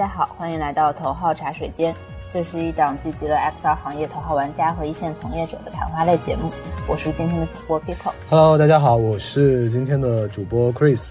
[0.00, 1.94] 大家好，欢迎来到头号茶水间。
[2.32, 6.50] 这是一档聚集了 XR 行业头号玩家和一线从业者的谈话类节目。
[6.88, 8.10] 我是今天的主播 Pico。
[8.30, 11.10] Hello，大家好，我是今天的主播 Chris。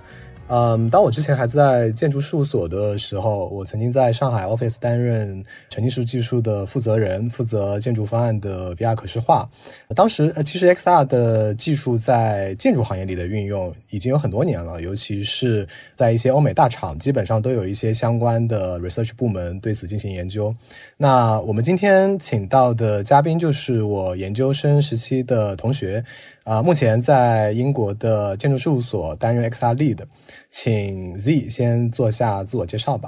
[0.52, 9.48] 嗯，当我之前还在建筑事务所的时候，我曾经在上海 office 担任沉浸式技术的负责人，负责建筑方案的 VR 可视化。
[9.96, 20.56] 当时，呃，其实 XR 的技术在建筑行业里的运用已经有很多年了，尤其是在一些欧美大厂，基本上都有一些相关的 research 部门对此进行研究。
[20.98, 26.04] 那我们今天请到的嘉宾就是我研究生时期的同学。
[26.50, 30.04] 啊，目前在英国的建筑事务所担任 XR lead，
[30.50, 33.08] 请 Z 先做下自我介绍吧。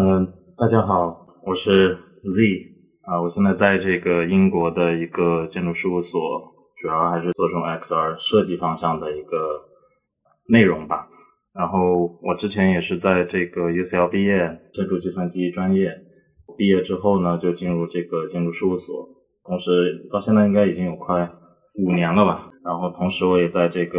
[0.00, 0.26] 嗯，
[0.56, 2.42] 大家好，我是 Z
[3.02, 6.18] 啊，我现在在这个英国的一个建筑事务所，
[6.80, 9.36] 主要还是做这种 XR 设计方向的一个
[10.48, 11.06] 内容吧。
[11.52, 14.38] 然后我之前也是在这个 UCL 毕业，
[14.72, 15.90] 建筑计算机专业，
[16.56, 19.06] 毕业之后呢，就进入这个建筑事务所，
[19.44, 19.70] 同时
[20.10, 21.30] 到现在应该已经有快。
[21.74, 23.98] 五年了吧，然后同时我也在这个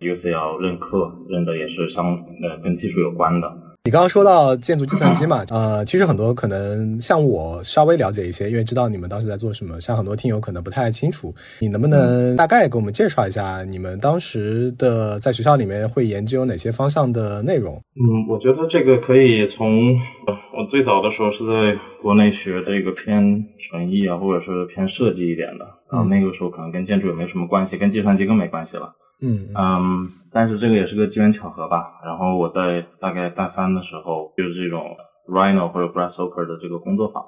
[0.00, 2.06] UCL 任课，任的也是相
[2.42, 3.67] 呃跟技术有关的。
[3.88, 17.82] 你刚刚说到建筑计算机嘛，呃，其实很多可能像我稍微了解一些，因为知道你们当时在做什么，像很多听友可能不太清楚，你能不能大概给我们介绍一下你们当时的在学校里面会研究哪些方向的内容？
[17.96, 28.92] 嗯，我觉得这个可以从我最早的时候是在国内学这个偏纯艺啊，或者是偏设计一点的，然后那个时候可能跟建筑也没什么关系，跟计算机更没关系了。
[29.20, 32.00] 嗯嗯，但是这个也是个机缘巧合吧。
[32.04, 34.96] 然后我在大概大三的时候，就是这种
[35.28, 37.24] Rhino 或者 Grasshopper 的这个工作坊，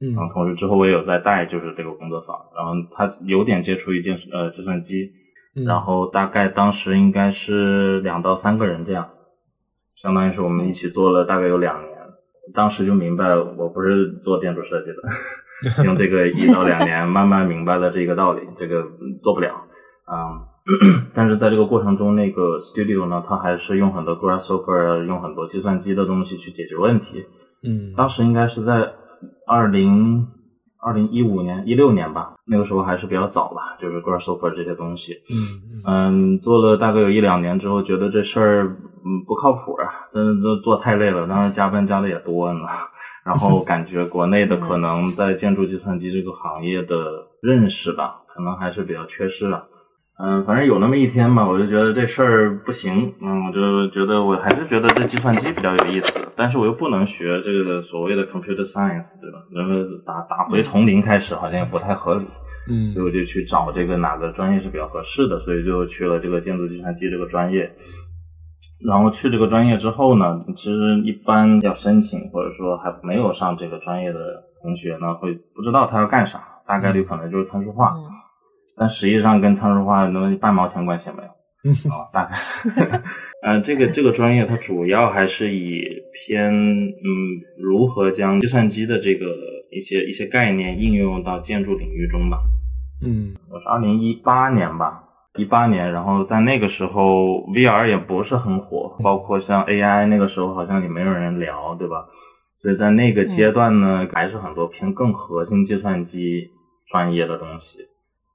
[0.00, 2.34] 嗯，然后同时之后我也有在带，就是这个工作坊。
[2.56, 5.12] 然后他有点接触一件呃计算机，
[5.66, 9.10] 然后大概当时应该是两到三个人这样，
[9.96, 11.94] 相当于是我们一起做了大概有两年。
[12.54, 18.82] 当时就明白我不是做建筑设计的， 用这个一到两年慢慢明白了这个道理，这个
[19.22, 19.50] 做不了，
[20.10, 20.53] 嗯。
[21.14, 27.26] 但是在这个过程中，那个 studio 呢，它还是用很多 Grasshopper，用很多计算机的东西去解决问题。
[27.62, 28.92] 嗯，当时应该是在
[29.46, 30.26] 二零
[30.80, 35.14] 二零一五年、一六年吧，那个时候还是比较早吧，就是 Grasshopper 这些东西。
[35.30, 35.36] 嗯
[35.86, 38.64] 嗯，做了大概有一两年之后，觉得这事儿
[39.04, 42.60] 嗯不靠谱啊，真的都做太累了，当时加班加的也多呢。
[43.24, 49.64] 然后 感觉国内的可能在建筑计算机这个行业的认识吧，可能还是比较缺失啊。
[50.16, 53.12] 嗯，反正有那么一天吧，我就觉得这事儿不行。
[53.20, 59.38] 嗯，我就觉得我还是觉得这计算机比较有意思，但是我又不能学这个所谓的 computer science，对吧？
[59.52, 59.74] 然后
[60.06, 62.24] 打打回从零开始好像也不太合理。
[62.70, 67.70] 嗯，所以我就去找这个哪个专业是比较合适的，所以就去了这个建筑计算机这个专业。
[68.86, 77.92] 然后去这个专业之后呢，其实一般要申请或者说还没有上这个专业的同学呢，会不知道他要干啥，大概率可能就是参数化。
[78.76, 81.28] 但实际上跟参数化那半毛钱关系也没有，
[81.90, 83.02] 啊，大概，
[83.42, 86.90] 呃，这个这个专业它主要还是以偏嗯
[87.58, 89.26] 如何将计算机的这个
[89.70, 92.38] 一些一些概念应用到建筑领域中吧。
[93.04, 95.04] 嗯，我是二零一八年吧，
[95.36, 102.06] 一八年，然后在那个时候 VR 也不是很火，包括像 AI 那个时候好像也没有人聊，对吧？
[102.58, 106.50] 所以在那个阶段呢，还是很多偏更核心计算机
[106.86, 107.78] 专业的东西。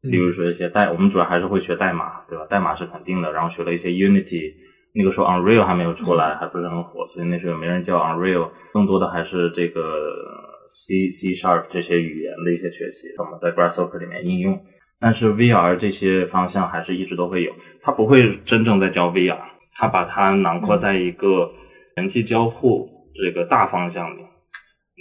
[0.01, 2.45] 比如说一些代，我们主要还是会学代码，对吧？
[2.49, 4.53] 代码是肯定的，然后学了一些 Unity，
[4.93, 9.81] 那个时候 Unreal 还没有出来，还不是很火，所以那时候没人教 Unreal，更多的还是这个
[10.67, 14.59] C、C Sharp 这些语言的一些学习，怎么在 Grasshopper 里面应用。
[15.01, 17.51] 但是 VR 这些方向还是一直都会有，
[17.81, 19.37] 它不会真正在教 VR，
[19.75, 21.49] 它把它囊括在一个
[21.95, 24.21] 人机交互这个大方向里。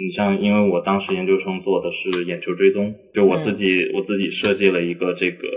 [0.01, 5.49] 你像，因为我当时研究生做的是眼球追踪，就我自己我自己设计了一个这个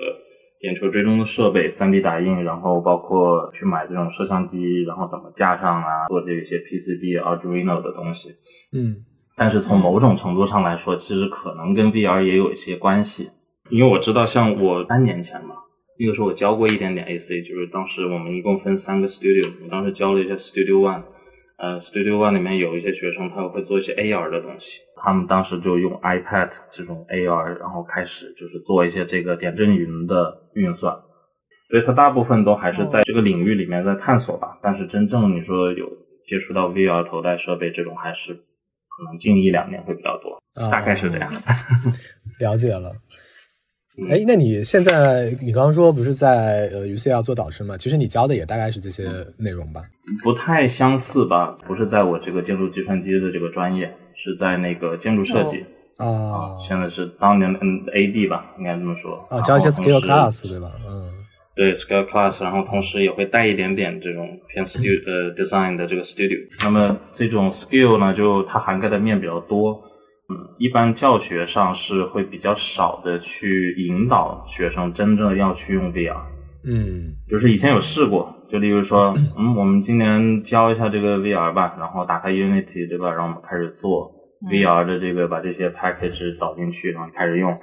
[0.62, 8.30] 眼球追踪的设备，3D 打印，然后包括去买这种摄像机，然后怎么架上啊，做这些 PCB、Arduino 的东西。
[8.74, 9.06] 嗯，
[9.38, 13.30] 但是从某种程度上来说，其实可能跟 VR 也有一些关系，
[13.70, 15.54] 因为我知道，像我三年前嘛，
[16.00, 21.04] 那个时候我教过一点点 AC，就是当时我们一共分三个 Studio，我当时教了一下 Studio One。
[21.62, 24.80] 呃，Studio One 里面有一些学生，他会做一些 AR 的东西。
[24.96, 30.92] 他们当时就用 iPad 这种 AR，然后开始就是做一些这个点阵云的运算。
[31.70, 34.58] 所以，他大部分都还是在这个领域里面在探索吧。
[34.64, 35.88] 但是，真正你说有
[36.26, 40.42] 接触到 VR 头戴设备这种，还是可能近一两年会比较多。
[40.72, 41.32] 大概是这样。
[42.42, 42.92] 了解了。
[44.10, 47.78] 哎，那你现在你刚刚说不是在呃 UCL 做导师吗？
[47.78, 49.04] 其实你教的也大概是这些
[49.38, 49.84] 内容吧？
[50.24, 51.56] 不太相似吧？
[51.68, 55.64] 不是在我这个建筑计算机的这个专业，是在那个建筑设计
[55.98, 56.58] 啊。
[56.66, 60.72] 现在是当年的嗯 AD 吧，应该这么说啊，教一些 skill class 对吧？
[60.88, 61.12] 嗯，
[61.56, 66.40] 对 skill class，然后同时也会带一点点这种偏 studio 呃 design 的这个 studio。
[66.64, 69.84] 那么这种 skill 呢，就它涵盖的面比较多。
[70.58, 76.18] 一般教学上是会比较少的去引导学生真正要去用 VR，
[76.66, 84.12] 嗯，就是以前有试过，就例如说，嗯，我们今年教一下这个 VR 吧，然后打开 Unity 对吧，然后我们开始做
[84.50, 87.58] VR 的这个，把这些 package 导进去，然后开始用，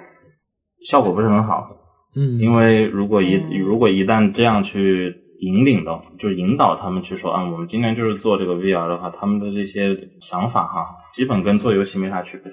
[0.89, 1.69] 效果不是很好，
[2.17, 12.53] 嗯，因为如果一如果一旦这样去引领的，就是引导他们去说，啊，我们今天就是做这个 VR 的话，他们的这些想法哈，基本跟做游戏没啥区别。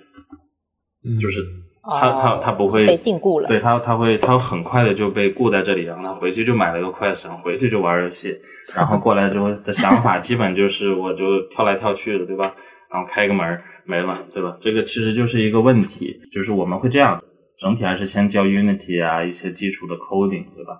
[1.21, 1.45] 就是
[1.83, 8.35] 他他他不会被禁锢了，对他他会他很快的就被固在这里，然后他回去就买了个快闪，回去就玩游戏，
[8.75, 12.55] 然后过来之后的想法基本就是我就跳来跳去的，对吧？
[12.91, 14.57] 然后开个门没了，对吧？
[14.59, 17.21] 这个其实就是一个问题，就是我们会这样，
[17.59, 20.79] 整体还是先教 Unity 啊一些基础的 coding，对吧？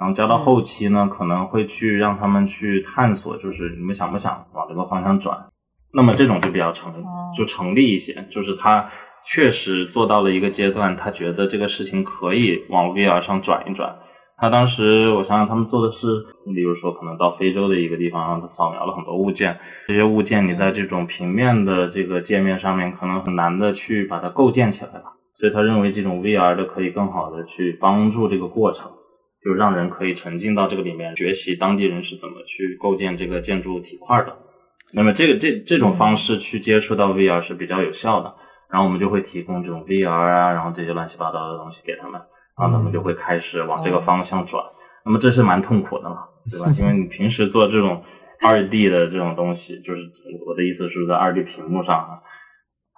[0.00, 5.46] 然后教到后期呢，可能会去让他们去探索，就是你们想不想往这个方向转？
[5.92, 6.92] 那么这种就比较成
[7.36, 8.90] 就成立一些，就是他。
[9.22, 13.94] 确实做到了一个阶段，他觉得这个事情可以往 VR 上转一转。
[14.38, 16.06] 他当时，我想想，他们做的是，
[16.54, 19.58] 比如说，可能到非洲的一个地方，然后他扫描了很多物件。
[19.86, 25.12] 这些物件你在这种平面的这个界面上面，可能很难的去把它构建起来吧。
[25.34, 28.90] 所以他认为这种 VR 的可以更好的去帮助这个过程，
[29.44, 34.36] 就让人可以沉浸到这个里面，学习当地人是怎么去构建这个建筑体块的。
[34.92, 38.34] 那么这个这这种方式去接触到 VR 是比较有效的。
[38.70, 42.20] 然后我们就会提供这种 VR 啊，然后这些乱七八糟的东西给他们，
[42.56, 44.64] 然后他们就会开始往这个方向转。
[45.04, 46.70] 那么这是蛮痛苦的嘛，对吧？
[46.78, 48.00] 因为你平时做这种
[48.40, 50.02] 二 D 的这种东西，就是
[50.46, 52.20] 我的意思是在二 D 屏幕上，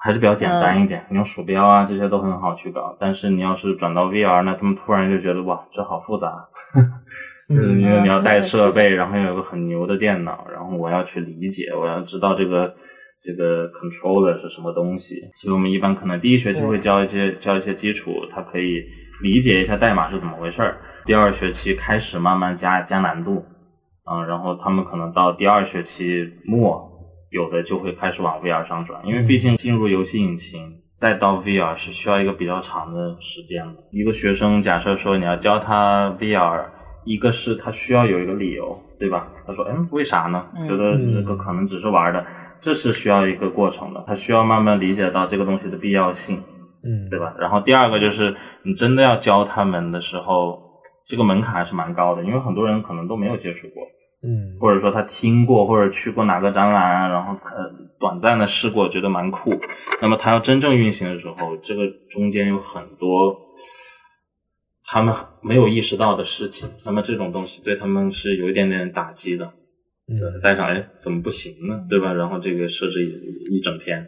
[0.02, 1.04] 还是比较简单一点。
[1.08, 2.96] 你用鼠标啊这些都很好去搞。
[2.98, 6.48] 但是你要是转到 VR，那他们突然就觉得哇，这好复杂，
[7.48, 12.74] 就是因为你要带设备，然后有个很牛的电脑，然后我要去理解，我要知道这个。
[13.24, 15.14] 这个 controller 是什么东西？
[15.34, 18.82] 所以我们一般可能第一学期会教一些教一些基础，它可以
[19.22, 20.80] 理解一下代码是怎么回事儿。
[21.06, 23.44] 第二学期开始慢慢加加难度，
[24.10, 26.91] 嗯，然后他们可能到第二学期末，
[27.32, 33.82] 有的就会开始往 VR 上转，因为毕竟进入游戏引擎再到 VR 是需要一个比较长的时间的。
[33.90, 36.66] 一个学生假设说你要教他 VR，
[37.04, 39.26] 一个是他需要有一个理由，对吧？
[39.46, 40.46] 他说，嗯，为啥呢？
[40.68, 42.24] 觉得这个可能只是玩的。
[42.60, 46.40] 这是需要一个过程的，他需要慢慢理解到这个东西的必要性，
[46.84, 47.34] 嗯，对吧？
[47.40, 50.62] 然后第二个就是你真的要教他们的时候，
[51.04, 53.82] 这个门槛还是蛮高的，因为很多人可能都没有接触过，
[54.24, 59.58] 嗯，或者说他听过或者去过哪个展览啊，然后呃短暂的试过，觉得蛮酷。
[60.00, 63.36] 那么他要真正运行的时候，这个中间有很多
[64.84, 69.52] 他们没有意识到的事情，那么这种东西对他们是有一点点打击的。
[70.08, 71.86] 嗯带上哎，怎么不行呢？
[71.88, 72.12] 对吧？
[72.12, 74.06] 然后这个设置一一整天，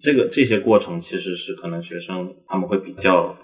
[0.00, 3.36] 这个这些过程其实是可能学生他们会比较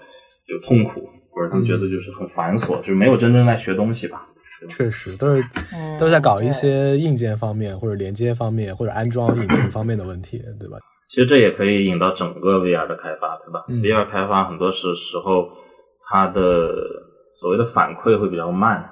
[0.46, 4.26] 有痛苦，或者他们觉得就是很繁琐，就是没有真正在学东西吧。
[4.68, 5.42] 确实，都是
[5.98, 10.78] 都是在搞一些硬件方面或者连接方面或者安装引擎方面的问题，对吧？
[11.08, 15.48] 其实这也可以引到整个 VR 的开发，对吧？VR 开发很多时时候
[16.08, 16.40] 它的
[17.40, 18.90] 所谓的反馈会比较慢。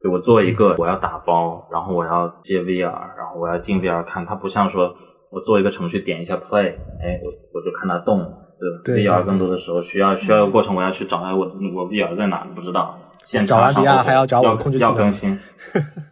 [0.00, 4.94] 就我做一个，我要打包，然后我要接 VR，然后我要进 VR 看，它不像说
[5.32, 6.68] 我做一个程序点一下 Play，
[7.02, 8.18] 哎，我我就看它动，
[8.84, 15.38] 对吧？VR 更多的时候需要需要一个过程，我要去找哎我我 VR 在哪不知道，现找完 VR 还要找我控制器要更新，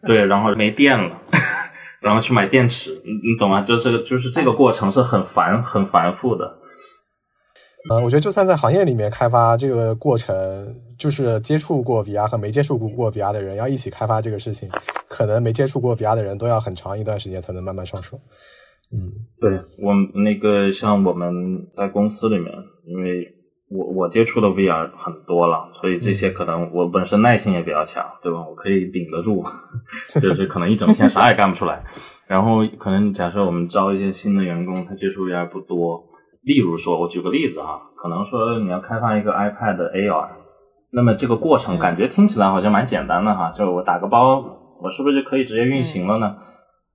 [0.07, 1.11] 对，然后没电了，
[2.01, 3.63] 然后去买电池，你你懂吗？
[3.63, 6.45] 就这个就是这个过程是很繁很繁复的。
[7.89, 10.35] 嗯，我觉得就算在行业里面开发这个过程，
[10.99, 14.69] 就是接触过 VR 和没接触过 VR 的人要一起开发这个事情，
[15.09, 18.21] 可能没接触过 VR 的人都要很长一段时间才能慢慢上手。
[18.93, 19.11] 嗯，
[19.41, 22.53] 对我那个像我们在公司里面，
[22.87, 23.25] 因为
[23.69, 28.39] 我我接触的 VR 很多了，所以这些可能我本身耐心也比较强，对吧？
[28.49, 29.45] 我可以顶得住，
[30.21, 31.83] 就是可能一整天啥也干不出来。
[32.29, 36.05] 然后可能假设我们招一些新的员工，他接触 VR 不多。
[36.43, 40.29] 例如说，我举个例子啊，可能说你要开发一个 iPad AR，
[40.93, 44.45] 那么这个过程感觉听起来好像蛮简单的哈，就是我打个包，
[44.81, 46.37] 我是不是就可以直接运行了呢？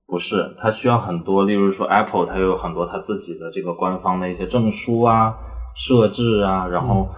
[0.07, 5.35] 不是，它需要很多，例如说 Apple 它有很多它自己的这个官方的一些证书啊、
[5.75, 7.09] 设置啊，然后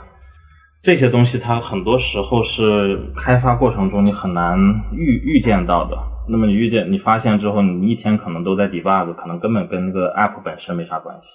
[0.82, 4.58] 这些东西它很多时候是开发过程中你很难
[4.92, 5.98] 预预见到的。
[6.30, 11.28] 那么你遇见你发现之后，你一天可能都在 debug，可能根本跟那个 app 本身没啥关系。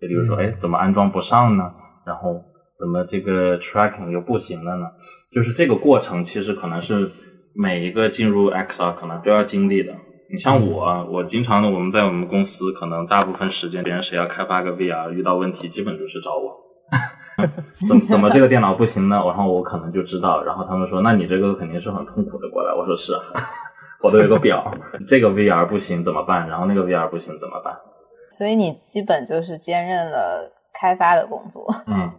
[0.00, 1.64] 就比如说，哎，怎么安装不上呢？
[2.04, 2.42] 然后
[2.78, 4.86] 怎么这个 tracking 又不行了呢？
[5.32, 7.10] 就是这个过程其实可能是
[7.54, 9.94] 每一个进入 XR 可能都要经历的。
[10.30, 16.63] 你像我，我经常的我们在我们公司，可能大部分时间别人谁要开发个 VR，遇到问题基本就是找我。
[17.88, 19.16] 怎怎么这个电脑不行呢？
[19.26, 22.74] 然后我可能就知道，然后他们说，那你这个肯定是很痛苦的过来。
[22.74, 23.12] 我说是。
[24.00, 24.70] 我都有个表，
[25.08, 26.46] 这个 VR 不行怎么办？
[26.46, 27.74] 然后那个 VR 不行怎么办？
[28.30, 31.64] 所以你基本就是兼任了开发的工作。
[31.86, 32.12] 嗯，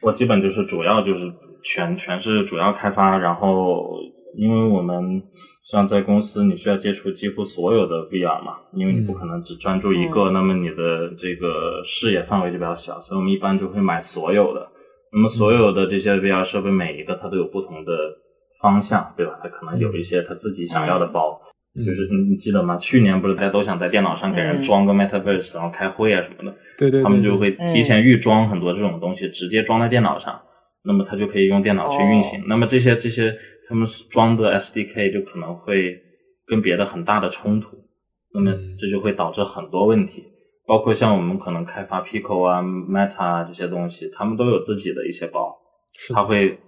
[0.00, 1.30] 我基本就是主要就是
[1.62, 3.90] 全全是主要开发，然后
[4.36, 5.22] 因为我们
[5.64, 14.68] 像在公司，你需要接触几乎所有的 VR 嘛，因为你不可能只专注一个，那么你的这个视野范围就比较小，所以我们一般就会买所有的。
[15.12, 17.92] 那么所有的这些 VR 设备，每一个它都有不同的。
[18.60, 19.38] 方向对吧？
[19.40, 21.40] 它可能有一些它自己想要的包，
[21.76, 22.76] 就是你你记得吗？
[22.76, 30.40] 去年不是大家都想在电脑上给人装个 MetaVerse，然后开会啊什么的，对对，他们就会提前预装很多这种东西，直接装在电脑上，
[30.82, 32.42] 那么它就可以用电脑去运行。
[32.48, 33.32] 那么这些这些
[33.68, 36.00] 他们装的 SDK 就可能会
[36.46, 37.76] 跟别的很大的冲突，
[38.32, 40.24] 那么这就会导致很多问题，
[40.66, 45.56] 包括像我们可能开发 Pico 啊、Meta 啊这些东西，他们都有自己的一些包，
[46.14, 46.58] 他会。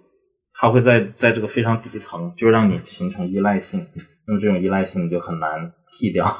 [0.62, 3.80] 它会在在这个非常底层，就让你形成依赖性，
[4.26, 6.36] 那么这种依赖性你就很难替掉。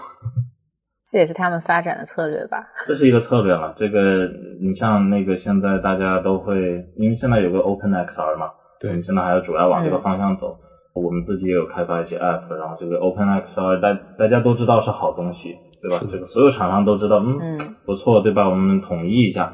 [1.09, 2.69] 这也是他们发展的策略吧？
[2.87, 3.73] 这是一个策略了。
[3.79, 4.29] 这个
[4.61, 10.57] 你像那个现在大家都会，因为现在有个 Open XR 嘛，对，我们现在还要主要往这个方向走。
[10.95, 16.05] 我们自己也有开发一些 App，然后这个 Open XR 大大家都知道是好东西，对吧？
[16.11, 18.49] 这个所有厂商都知道，嗯，不错，对吧？
[18.49, 19.53] 我们统一一下。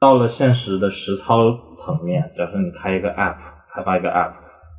[0.00, 1.38] 到了现实的实操
[1.76, 3.36] 层面，假设你开一个 App。
[3.70, 4.32] 开发一个 App，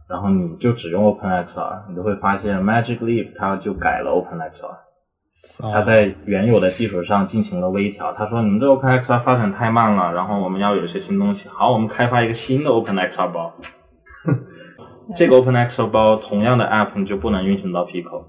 [0.10, 8.12] 然后你就只用 OpenXR，你就会发现 Magic Leap 它就改了 OpenXR，它在原有的基础上进行了微调。
[8.12, 11.48] 他说你们这 OpenXR 发展太慢了，然后我们要有一些新东西。
[11.48, 13.54] 好，我们开发一个新的 OpenXR 包。
[15.16, 18.24] 这个 OpenXR 包同样的 App 你就不能运行到 Pico，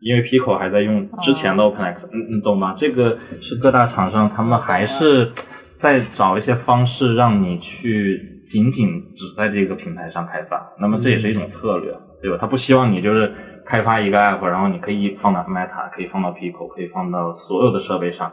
[0.00, 2.74] 因为 Pico 还在用之前的 OpenXR，你你懂吗？
[2.76, 5.32] 这个是各大厂商他们还是
[5.74, 8.32] 在找一些方式让你去。
[8.46, 11.92] 仅仅只在这个平台上开发，那么这也是一种策略，
[12.22, 12.38] 对吧？
[12.40, 13.34] 他不希望你就是
[13.66, 18.32] 开发一个 app，然后你可以放到 Meta，可以放到 Pico，可以放到所有的设备上，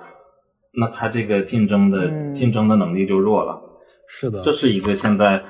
[0.80, 3.60] 那他这个竞争的竞争的能力就弱了。
[4.08, 5.42] 是的，这是一个现在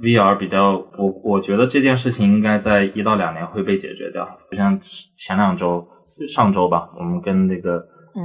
[0.00, 4.38] VR 比较，我我觉得这件事情应该在一到两年会被解决掉。
[4.50, 4.78] 就像
[5.16, 5.86] 前两周，
[6.28, 7.84] 上周吧，我们跟那个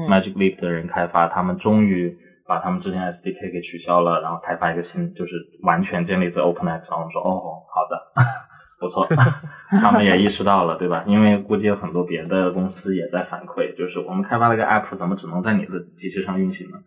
[0.09, 2.17] Magic Leap 的人开发，他们终于。
[2.49, 5.33] 把他们之前 SDK 给取消了，然后开发一个新，就是
[5.63, 6.97] 完全建立在 OpenX 上。
[6.97, 7.99] 我说哦，好的，
[8.79, 9.05] 不错，
[9.81, 11.03] 他们也意识到了，对吧？
[11.05, 16.77] 因为估计有很多别的公司也在反馈，就是我们开发了个 App，怎么只能在你的机器上运行呢？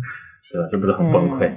[0.42, 0.66] 是吧？
[0.72, 1.52] 这不是很崩溃？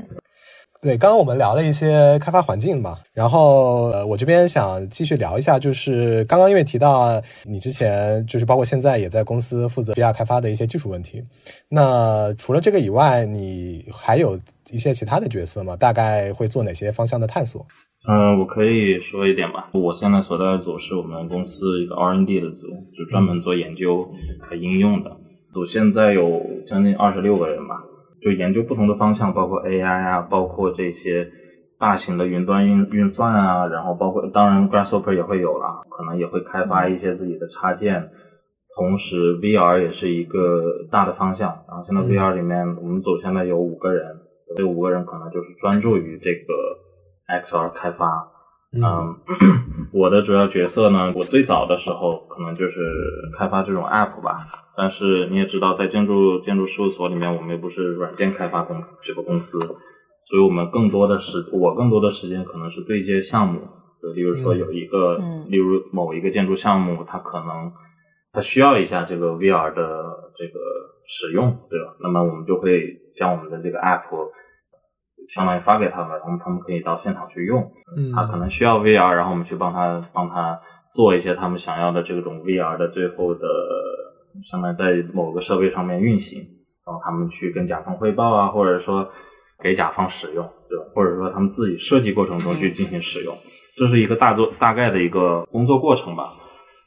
[0.84, 11.24] 对，刚刚我们聊了一些开发环境嘛，然后呃，我这边想继续聊一下，就是刚刚因为提到你之前就是包括现在也在公司负责 VR 开发的一些技术问题，
[11.70, 14.38] 那除了这个以外，你还有
[14.72, 15.74] 一些其他的角色吗？
[15.78, 17.66] 大概会做哪些方向的探索？
[18.10, 19.70] 嗯，我可以说一点吧。
[19.72, 24.04] 我现在所在的组是我们公司一个 R&D 的组，就专门做研究
[24.42, 25.10] 和应用的
[25.54, 27.82] 组，现在有将近二十六个人吧。
[28.24, 31.28] 就研究不同的方向，包括 AI 啊，包括这些
[31.80, 38.10] 大型的云端运运算啊，然后包括当然 Grasshopper 也会有了，可能也会开发一些自己的插件。
[38.76, 41.50] 同时 VR 也是一个大的方向。
[41.68, 44.18] 然后现在 VR 里面，我们组现在有五个人，
[44.56, 48.33] 这五个人可能就是专注于这个 XR 开发。
[48.74, 49.16] 嗯，
[49.94, 52.82] 我的主要角色呢，我最早的时候可能就是
[53.38, 54.32] 开发这种 App 吧。
[54.76, 59.60] 但是你也知道，在建筑建筑事务所里面，我们又不是软件开发公这个公司，
[60.26, 63.62] 所以我们更多的时我更多的时间可能是对接项目，
[64.02, 67.72] 就例如说有一个，例如某一个建筑项目，它可能
[68.32, 69.84] 它需要一下这个 VR 的
[70.36, 70.60] 这个
[71.06, 71.94] 使用，对吧？
[72.02, 74.10] 那么我们就会将我们的这个 App
[75.30, 77.72] 相当于发给他们，他们他们可以到现场去用。
[77.96, 80.60] 嗯，他可能需要 VR，然后我们去帮他帮他
[80.94, 83.48] 做一些他们想要的这种 VR 的最后的。
[84.50, 86.42] 相当于在某个设备上面运行，
[86.84, 89.08] 然后他们去跟甲方汇报啊，或者说
[89.62, 90.86] 给甲方使用，对吧？
[90.96, 93.36] 或者说他们自己设计过程中去进行使用，
[93.78, 96.34] 这是一个大多大概的一个工作过程吧。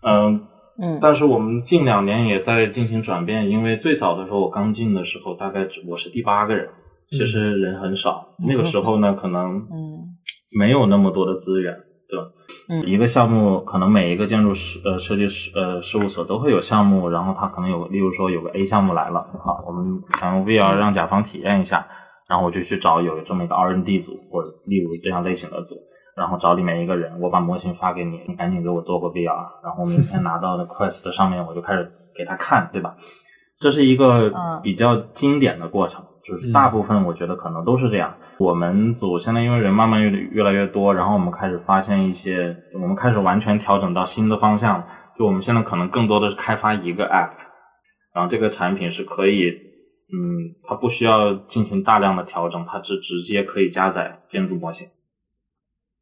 [0.02, 0.40] 嗯
[0.82, 0.98] 嗯。
[1.00, 6.68] 但是我们近两年也在进行转变，因为最早的时候我刚进的时候，大概我是第八个人，
[7.10, 8.28] 其实人很少。
[8.38, 10.16] 那个时候呢，可能嗯
[10.58, 11.74] 没有那么多的资源，
[12.08, 12.24] 对吧？
[12.68, 21.86] 嗯一个项目可能每一个建筑师呃设计师呃事务所都会有项目，然后他可能有，例如说有个 A 项目来了，好，我们想用 VR 让甲方体验一下，
[22.28, 25.76] 然后我就去找有这么一个 R&D 组或者例如这样类型的组，
[26.16, 32.96] 然后找里面一个人，我把模型发给你，你赶紧给我做个 VR，然后明天拿到的 Quest 上面我就开始给他看，对吧？
[33.58, 38.14] 这是一个嗯比较经典的过程，就是大部分我觉得可能都是这样。
[38.38, 44.84] 我们组现在因为人慢慢越越来越多，然后我们开始发现一些，我们开始完全调整到新的方向。
[45.18, 47.30] 就我们现在可能更多的是开发一个 app，
[48.12, 49.48] 然后这个产品是可以，
[50.12, 54.88] 嗯，它不需要进行大量的调整，它是直接可以加载建筑模型，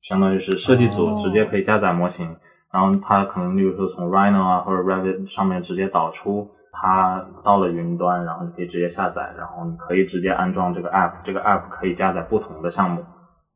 [0.08, 2.34] 相当于是设计组哦直接可以加载模型，
[2.72, 13.04] 然后它可能例如说从 Rhino 啊或者 Revit 上面直接导出，它到了云端，然后你可以直接下载，然后你可以直接安装这个 app，这个 app 可以加载不同的项目，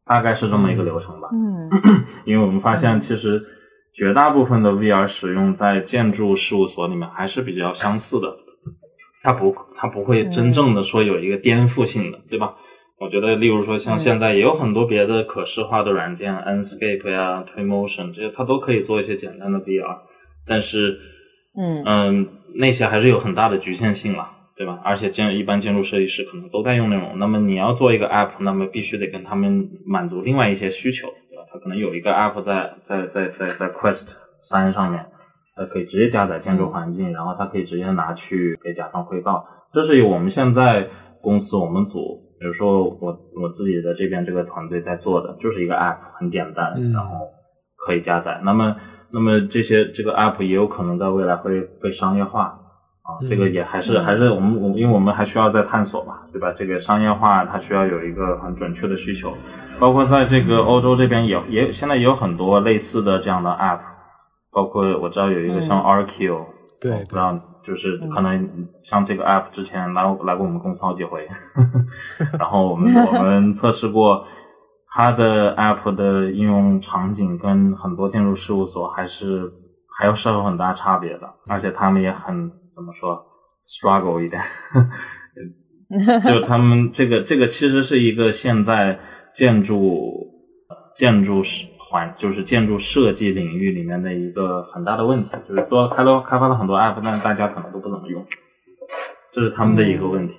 [0.06, 1.28] 大概是这么一个流程吧。
[1.32, 1.68] 嗯
[2.25, 3.38] 因为我们发现其实
[3.94, 8.34] 绝大部分的 VR 使用在建筑事务所里面还是比较相似的，
[9.22, 12.54] 它不它不会真正的说有一个颠覆性的，对吧？
[13.00, 19.98] 我觉得，例如说像现在也有很多别的可视化的软件，Enscape 呀、Twinmotion 这些，它都可以做一些简单的 VR，
[20.44, 20.98] 但是，
[21.56, 24.81] 嗯嗯，那些还是有很大的局限性了，对吧？
[24.85, 31.45] 而且建一般建筑设计师可能都在用那种，那么你要做一个 app，那么必须得跟他们满足另外一些需求，对吧？
[31.52, 35.05] 他可能有一个 app 在在在在在 Quest 三上面，
[35.57, 39.45] 它可以直接加载建筑环境，然后它可以直接拿去给甲方汇报。
[39.73, 40.88] 这是我们现在
[41.21, 41.99] 公司我们组，
[42.40, 47.11] 比如说我我自己的这边这个团队在做的，就是一个 app，很简单，嗯然后
[47.76, 48.40] 可以加载。
[48.44, 48.77] 那么
[49.11, 52.42] 那么这些这个 app 也有可能在未来会被商业化
[53.03, 56.53] 啊，嗯这个也还是嗯还是我们我因为我们还需要再探索嘛，对吧？
[56.57, 59.33] 这个商业化它需要有一个很准确的需求，
[59.81, 63.81] 包括在这个欧洲这边也也现在也有很多类似的这样的 app，
[64.53, 66.44] 包括我知道有一个像 RQ，、
[66.81, 71.27] 对我不知道就是可能像这个 app 之前来来过我们公司好几回，
[72.38, 74.25] 然后我们我们测试过
[74.98, 79.48] 它的 app 的应用场景跟很多建筑事务所还是
[79.96, 83.24] 还有是有很大差别的，而且他们也很怎么说
[83.64, 84.42] struggle 一点，
[86.26, 88.98] 就他们这个这个其实是一个现在
[89.32, 90.12] 建筑
[90.96, 91.44] 建筑
[91.78, 98.26] 环就是建筑设计领域里面的一个很大的问题，就是做开了开发了很多 app，但是大家可能都不怎么用，
[99.32, 100.34] 这是他们的一个问题。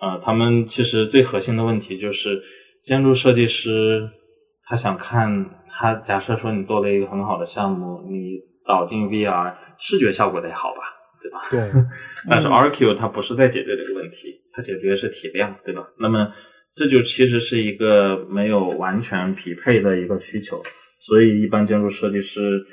[0.00, 2.42] 呃，他们其实最核心的问题就是
[2.84, 4.10] 建筑设计师
[4.64, 10.80] 他想看他假设说你做了一个很好的项目，你导进 VR 视觉效果得好吧，
[11.22, 11.40] 对吧？
[11.50, 11.82] 对，
[12.28, 15.86] 但是 RQ 它不是在解决这个问题，它解决的是体量，对吧？
[15.98, 16.32] 那么
[16.74, 20.62] 这就其实是一个没有完全匹配的一个需求，
[21.00, 22.64] 所以一般建筑设计师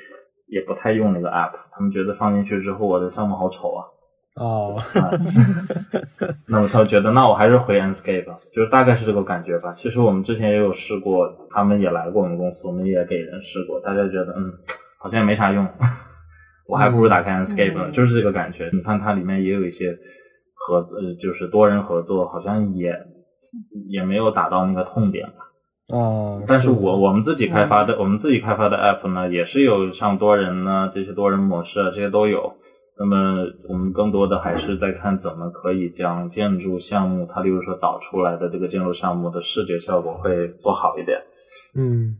[0.48, 3.84] 也不太用那个 app，他们觉得放进去之后我的项目好丑啊，
[4.36, 4.80] 哦，
[6.48, 9.74] 那么他觉得那我还是回 Enscape，吧就是大概是这个感觉吧。
[9.76, 14.52] 其实我们之前也有试过，他们也来过我们公司，我们也给人试过，大家觉得嗯
[14.98, 15.66] 好像也没啥用，
[16.68, 18.70] 我还不如打开 Enscape 呢，嗯就是这个感觉。
[18.72, 19.94] 你看它里面也有一些
[20.54, 22.94] 合呃，就是多人合作，好像也
[23.88, 25.44] 也没有打到那个痛点吧。
[25.92, 32.54] 哦，但是我我们自己开发的，我们自己开发的 app 呢，也是有像多人呢这些多人模式啊，这些都有。
[33.00, 41.18] 那么我们更多的还是在看怎么可以将建筑项目，它例如说导出来的这个建筑项目的视觉效果会做好一点，
[41.74, 42.18] 嗯。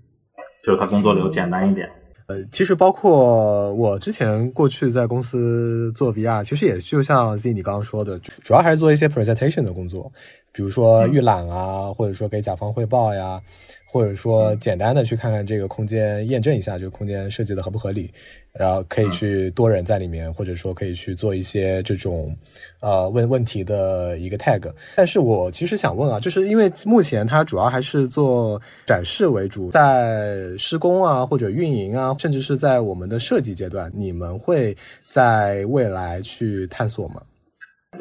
[0.62, 1.88] 就是它工作流简单一点。
[2.28, 10.12] 呃，其实包括我之前过去在公司做 VR，其实也就像 Z 你刚刚说的，主要还是做一些 presentation 的工作，
[10.52, 13.40] 比如说预览啊，或者说给甲方汇报呀，
[13.86, 18.10] 或者说简单的去看看这个空间，验证一下这个空间设计的合不合理，
[18.52, 22.36] 然后可以去多人在里面，或者说可以去做一些这种
[22.80, 24.72] 呃问问题的一个 tag。
[24.96, 34.76] 但是我其实想问啊，就是因为目前它主要还是做展示为主，在施工啊或者运营啊，甚至是在我们的设计阶段，你们会
[35.08, 37.22] 在未来去探索吗？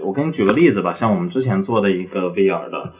[0.10, 2.93] 我给你举个例子吧，像我们之前做的一个 VR 的，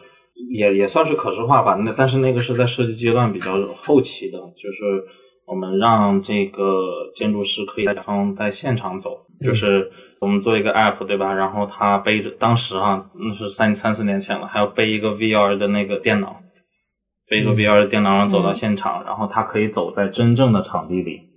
[0.52, 1.74] 也也算是可视化吧。
[1.74, 5.04] 那但是那个是在设计阶段比较后期的，就是
[5.48, 9.91] 我们让这个建筑师可以在方在现场走，就是
[10.22, 11.34] 我们做一个 app 对吧？
[11.34, 16.36] 然后他背着，当时啊那是三三四年前了，还要背一个 VR 的那个电脑，
[17.28, 21.29] 背一个嗯 VR 的电脑，然后走到现场，然后他可以走在真正的场地里。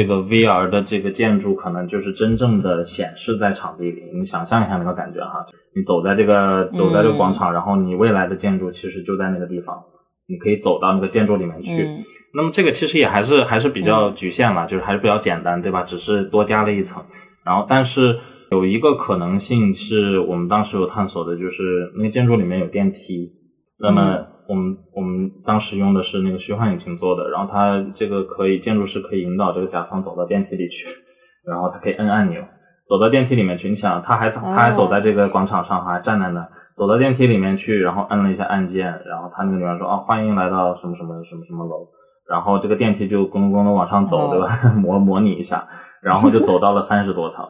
[0.00, 9.82] 这个 VR 的这个建筑可能就是真正的显示在场地里，你想象一下那个感觉哈，你走在这个走在这个广场，然后你未来的建筑其实就在那个地方，
[10.26, 11.82] 你可以走到那个建筑里面去。
[11.84, 15.82] 嗯那么这个其实也还是还是比较局限了，就是还是比较简单，对吧？
[15.82, 17.02] 只是多加了一层。
[17.44, 18.20] 然后，但是
[18.52, 23.32] 有一个可能性是我们当时有探索的，就是那个建筑里面有电梯。
[23.80, 30.88] 那么嗯我们我们当时用的是那个虚幻引擎做的，然后它这个可以建筑师可以引导这个甲方走到电梯里去，
[31.46, 32.42] 然后他可以摁按钮
[32.88, 33.68] 走到电梯里面去。
[33.68, 41.86] 你想，他还他还走在这个广场上，还站在那，走到电梯里面去，然后摁了一下按键，然后他那个里面说啊，欢迎来到什么什么什么什么楼，
[42.28, 44.48] 然后这个电梯就咕隆咕隆往上走，哦对吧？
[44.74, 45.68] 模模拟一下，
[46.02, 47.48] 然后就走到了三十多层，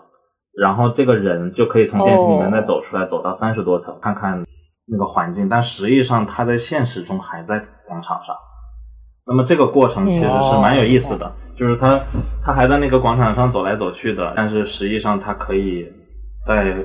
[0.58, 4.44] 然后这个人就可以从电梯里面再走出来，走到三十多层，看看
[4.90, 8.34] 那个环境，但实际上他在现实中还在广场上。
[9.26, 12.00] 那么这个过程其实是蛮有意思的，就是他
[12.44, 15.86] 他还在那个广场上走来走去的，但是实际上他可以
[16.44, 16.84] 在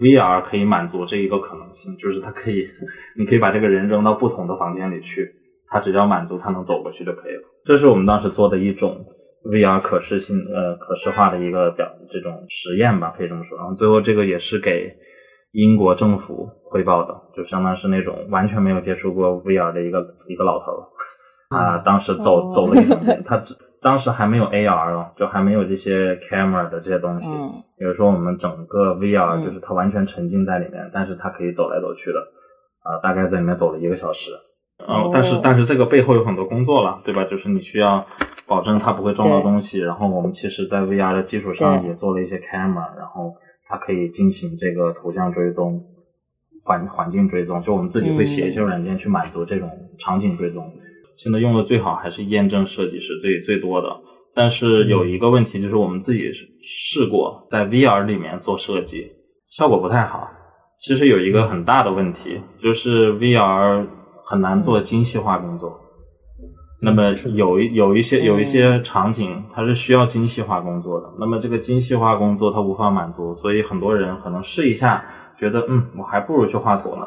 [0.00, 2.68] VR 可以满足这一个可能性，就是他可以，
[3.18, 5.28] 你可以把这个人扔到不同的房间里去，
[5.68, 7.42] 他只要满足他能走过去就可以了。
[7.64, 9.04] 这是我们当时做的一种
[9.50, 13.58] VR 可视性呃可视化的一个表这种实验吧，可以这么说。
[13.58, 14.94] 然后最后这个也是给
[15.52, 20.86] 英国政府汇报的，就相当是那种完全没有接触过 VR 的一个一个老头儿。
[21.50, 23.42] 啊，当时走、哦走了一整天，他
[23.82, 27.28] 当时还没有 AR 哦，就还没有这些 camera 的这些东西。
[27.32, 32.18] 嗯比如说我们整个 VR 嗯就是他完全沉浸在里面，但是他可以走来走去的，
[32.82, 34.32] 啊、大概在里面走了一个小时。
[34.86, 37.24] 嗯、哦但是但是这个背后有很多工作了，对吧？
[37.24, 38.06] 就是你需要
[38.46, 43.34] 保证它不会撞到东西，然后我们其实在 VR 的基础上对也做了一些 camera，然后
[43.70, 45.80] 它可以进行这个图像追踪、
[46.64, 50.70] 环环境追踪，就我们自己会写一些软件去满足这种场景追踪。
[51.16, 53.88] 现在用的最好还是验证设计是最最多的。
[54.34, 59.06] 但是有一个问题就是我们自己试过在 VR 里面做设计，
[59.50, 60.28] 效果不太好。
[60.80, 63.86] 其实有一个很大的问题，就是 VR
[64.30, 65.78] 很难做精细化工作。
[66.82, 71.06] 那么有一有一些有一嗯些场景，它是需要精细化工作的。
[71.18, 75.04] 那么这个精细化工作它无法满足，所以很多人可能试一下，
[75.38, 77.06] 觉得嗯，我还不如去画图呢，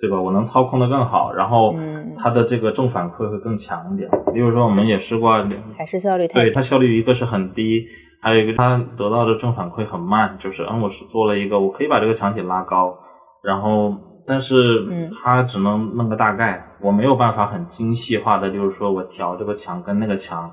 [0.00, 0.20] 对吧？
[0.20, 4.08] 我能操控的更好，然后嗯它的这个正反馈会更强一点。
[4.32, 5.32] 比如说，我们也试过，
[5.76, 7.82] 还是效率太对它效率一个是很低，
[8.22, 12.96] 还有一个它得到的正反馈很慢，就是嗯，我是做了一个，我可以把这个墙体拉高，
[13.42, 13.94] 然后
[14.28, 20.52] 但是嗯它只能弄个大概，我没有办法很精细化的，就是说我调这个墙跟那个墙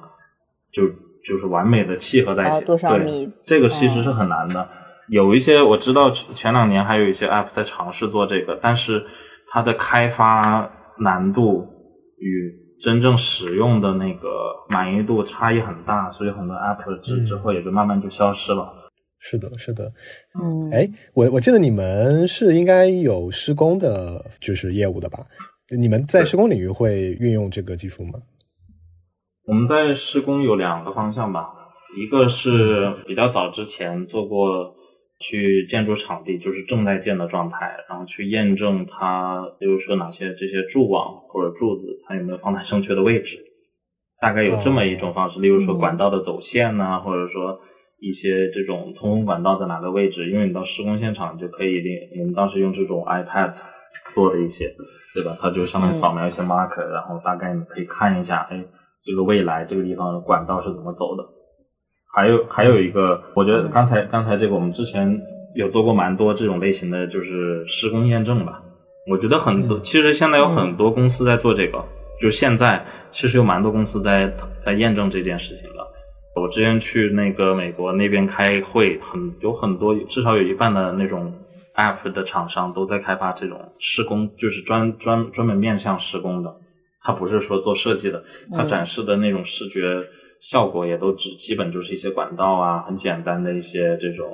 [0.71, 0.87] 就
[1.27, 4.67] 就是完美的契合在一起，哦多少对米这个其实是很难的。
[5.09, 9.05] 有一些我知道前两年还有一些 app 在尝试做这个，但是
[9.51, 11.67] 它的开发难度
[12.17, 14.27] 与真正使用的那个
[14.69, 18.84] 满意度差异很大，所以很多 app 之后也就慢慢就消失了。
[19.27, 19.91] 是的，是的。
[20.39, 25.25] 嗯，哎，我我记得你们是应该有施工的，就是业务的吧？
[25.75, 28.19] 你们在施工领域会运用这个技术吗？
[29.47, 31.49] 我们在施工有两个方向吧，
[31.97, 34.75] 一个是比较早之前做过
[35.19, 43.39] 去建筑场地，就是正在建的状态，然后去验证它，比如说哪些这些柱网或者柱子它有没有放在正确的位置，
[44.21, 45.39] 大概有这么一种方式。
[45.39, 47.59] 例如说嗯管道的走线呐、或者说
[48.07, 53.51] 一些这种通风管道在哪个位置，因为你到施工现场就可以连，我们当时用这种 iPad
[54.13, 54.71] 做的一些，
[55.15, 55.35] 对吧？
[55.41, 58.63] 它就相当于扫描一些 marker，、然后大概你可以看一下，哎，
[59.03, 61.23] 这个未来这个地方的管道是怎么走的。
[62.13, 65.19] 还有还有一个，我觉得刚才刚才这个我们之前
[65.55, 68.61] 有做过蛮多这种类型的，就是施工验证吧。
[69.09, 71.83] 我觉得很多，嗯其实现在有很多公司在做这个，
[72.21, 75.94] 就现在其实有蛮多公司在在验证这件事情的。
[76.35, 81.33] 我之前去那个美国那边开会，很有很多，至少有一半的那种
[81.75, 86.53] app 的厂商都在开发这种施工，就是专专专门面向施工的。
[87.01, 88.21] 它不是说做设计的，
[88.51, 88.67] 它嗯。
[88.67, 90.01] 展示的那种视觉
[90.41, 94.27] 效果也都只基本就是一些管道啊，很简单的一些这种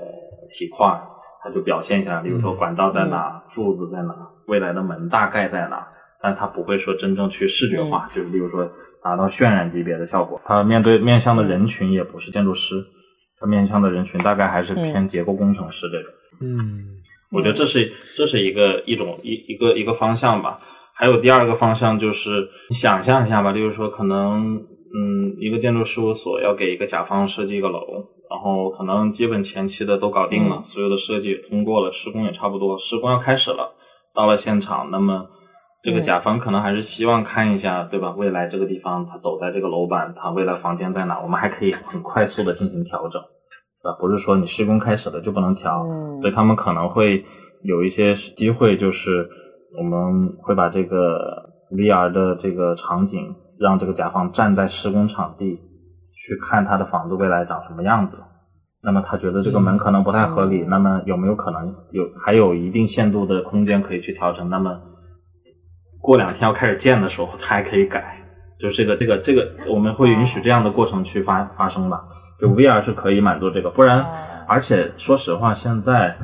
[0.52, 1.00] 体块，
[1.44, 4.16] 它就表现一下，比如说管道在哪，柱子在哪，
[4.48, 5.88] 未来的门大概在哪，
[6.20, 8.68] 但它不会说真正去视觉化，就是比如说
[9.04, 10.42] 达到渲染级别的效果。
[10.46, 12.86] 它面对面向的人群也不是建筑师，
[13.40, 16.12] 它面向的人群大概还是偏结构工程师这种。
[16.42, 20.60] 嗯我觉得这是这是一个一种一一个一个方向吧。
[20.94, 24.58] 还有第二个方向就是你想象一下吧，例如说可能
[24.94, 27.80] 嗯一个建筑事务所要给一个甲方设计一个楼，
[28.30, 33.74] 然后可能基本前期的都搞定了，嗯所有的设计也通过了，施工也差不多，施工要开始了，
[34.14, 35.28] 到了现场，那么
[35.84, 38.12] 这个嗯甲方可能还是希望看一下，对吧？
[38.12, 43.22] 未来这个地方它走在这个楼板，它未来房间在哪，我们还可以很快速的进行调整，
[43.82, 43.98] 对吧？
[44.00, 47.26] 不是说你施工开始了就不能调，嗯所以他们可能会
[47.64, 49.28] 有一些机会，就是
[49.78, 55.60] 我们会把这个 VR 的这个场景，让这个甲方站在施工场地
[56.14, 58.18] 去看他的房子未来长什么样子。
[58.84, 64.50] 那么他觉得这个门可能不太合理，那么有没有可能有还有一定限度的空间可以去调整？
[64.50, 64.80] 那么
[66.02, 68.18] 过两天要开始建的时候，他还可以改。
[68.60, 72.04] 就是这个这个这个，我们会允许这样的过程去发发生吧？
[72.40, 74.06] 就 VR 是可以满足这个，不然，
[74.48, 76.16] 而且说实话，现在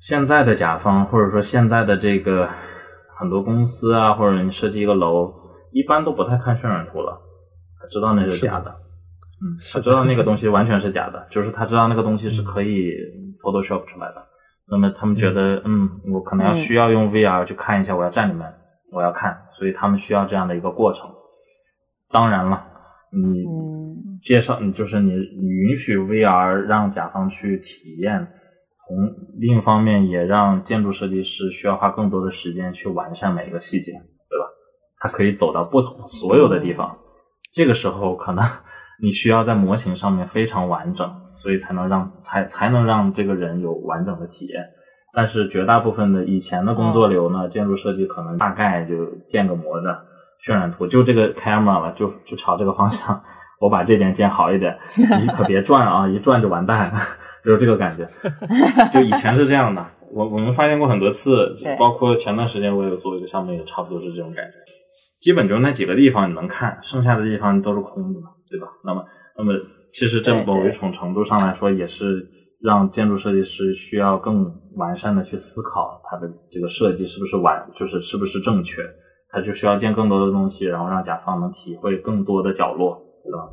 [0.00, 2.48] 现在的甲方或者说现在的这个
[3.16, 5.32] 很多公司啊，或者你设计一个楼，
[5.72, 7.20] 一般都不太看渲染图了，
[7.80, 8.70] 他知道那是假的。
[9.42, 12.90] 嗯，他知道那个东西完全是假的，就是他知道那个东西是可以
[13.42, 14.26] Photoshop 出来的。
[14.68, 18.46] 那么他们觉得，嗯，我可能要需要用 VR 去看一下，我要站里面，
[18.92, 21.10] 我要看，所以他们需要这样的一个过程。
[22.10, 22.66] 当然了，
[23.12, 23.44] 你
[24.20, 28.26] 介绍，你就是你，你允许 VR 让甲方去体验，
[28.86, 28.96] 从
[29.38, 34.46] 另一方面也让建筑设计师需要花更多的时间去完善每一个细节，对吧？
[34.98, 36.98] 他可以走到不同所有的地方，
[37.52, 38.44] 这个时候可能。
[39.02, 44.62] 你需要在模型上面非常完整，所以才能让才才能让这个人有完整的体验。
[45.12, 49.88] 但是绝大部分的以前的工作流呢，建筑设计可能大概就建个模子、
[50.44, 53.22] 渲染图，就这个 camera 了，就就朝这个方向，
[53.60, 56.92] 我把这点建好一点，你可别转啊，一转就完蛋，
[57.44, 58.08] 就是这个感觉。
[58.92, 64.52] 就以前是这样的，我我们发现过很多次，包括前段时间我有做一个项目，也差不多是这种感觉。
[65.20, 68.20] 基本就那几个地方你能看，剩下的地方都是空的。
[68.50, 68.66] 对吧？
[68.82, 69.04] 那么，
[69.38, 69.52] 那么，
[69.92, 72.26] 其实这某一种程度上来说，也是
[72.62, 74.44] 让建筑设计师需要更
[74.76, 78.82] 完善的去思考他的这个设计是不是完，就是是不是正确。
[79.30, 83.48] 他就需要建更多的东西，然后让甲方能体会更多的角落，对吧？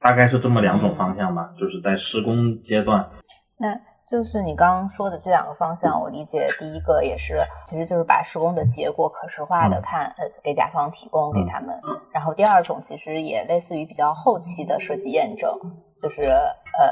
[0.00, 3.10] 大概是这么两种方向吧，就是在施工阶段。
[3.58, 3.78] 那。
[4.08, 11.76] 就是你刚刚说的这两个方向，我理解第一个也是，其实就是把施工的结果可视化的看，呃，给甲方提供给他们。
[12.12, 15.50] 然后第二种其实也类似于比较后期的设计验证，
[15.98, 16.86] 就是呃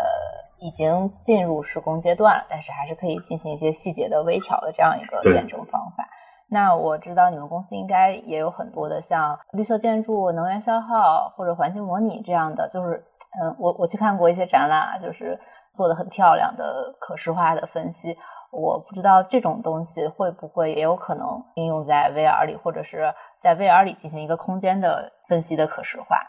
[0.59, 6.09] 已经进入施工阶段了，但是还是可以进行一些细节的微调的这样一个验证方法。
[6.49, 13.05] 那我知道你们公司应该也有很多的像绿色建筑、能源消耗或者环境模拟这样的，就是
[13.41, 15.39] 嗯，我我去看过一些展览啊，就是。
[15.75, 18.17] 做的很漂亮的可视化的分析，
[18.53, 26.21] 我不知道这种东西会不会也有可能应用在 VR 里，或者是在 VR 里进行一个空间的分析的可视化。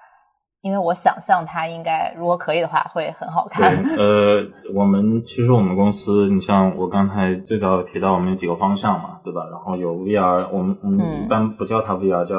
[0.66, 3.72] 因为我想象它应该，如果可以的话，会很好看。
[4.00, 9.42] 呃，我们其实我们公司，你像我刚才最早有提到，我们有几个方向嘛，对吧？
[9.52, 12.36] 然后有 VR，我们我们一般不叫它 VR，叫。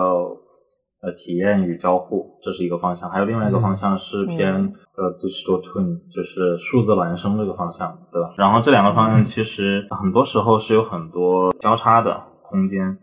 [1.03, 4.51] 呃，体验与交互，这是一个方向，还有另外一个方向是偏
[4.97, 8.33] 呃 digital twin，就是数字孪生这个方向，对吧？
[8.39, 12.97] 然后这两个方向其实很多时候是有很多交叉的空间，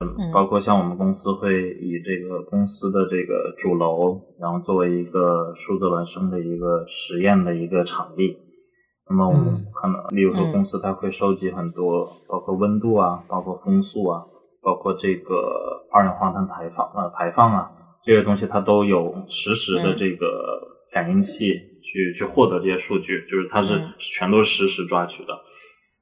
[0.00, 8.36] 嗯，包括像我们公司会以这个公司的这个主楼，然后作为一个数字孪生的一个实验的一个场地。
[9.08, 14.24] 那么我们可能，例如说公司它会收集很多，包括温度啊，包括风速啊。
[14.62, 17.70] 包括这个二氧化碳排放呃排放啊，
[18.04, 20.26] 这些东西它都有实时的这个
[20.92, 21.54] 感应器
[21.84, 25.28] 去去获得这些数据，就是它是全都是实时抓取的。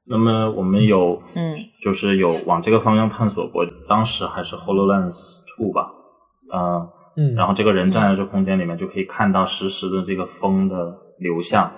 [0.07, 5.91] 那么我们有嗯，就是有往这个方向探索过，当时还是 Hololens Two 吧，
[6.51, 11.71] 呃嗯，然后这个人站在这空间里面就可以看到实时的这个风的流向，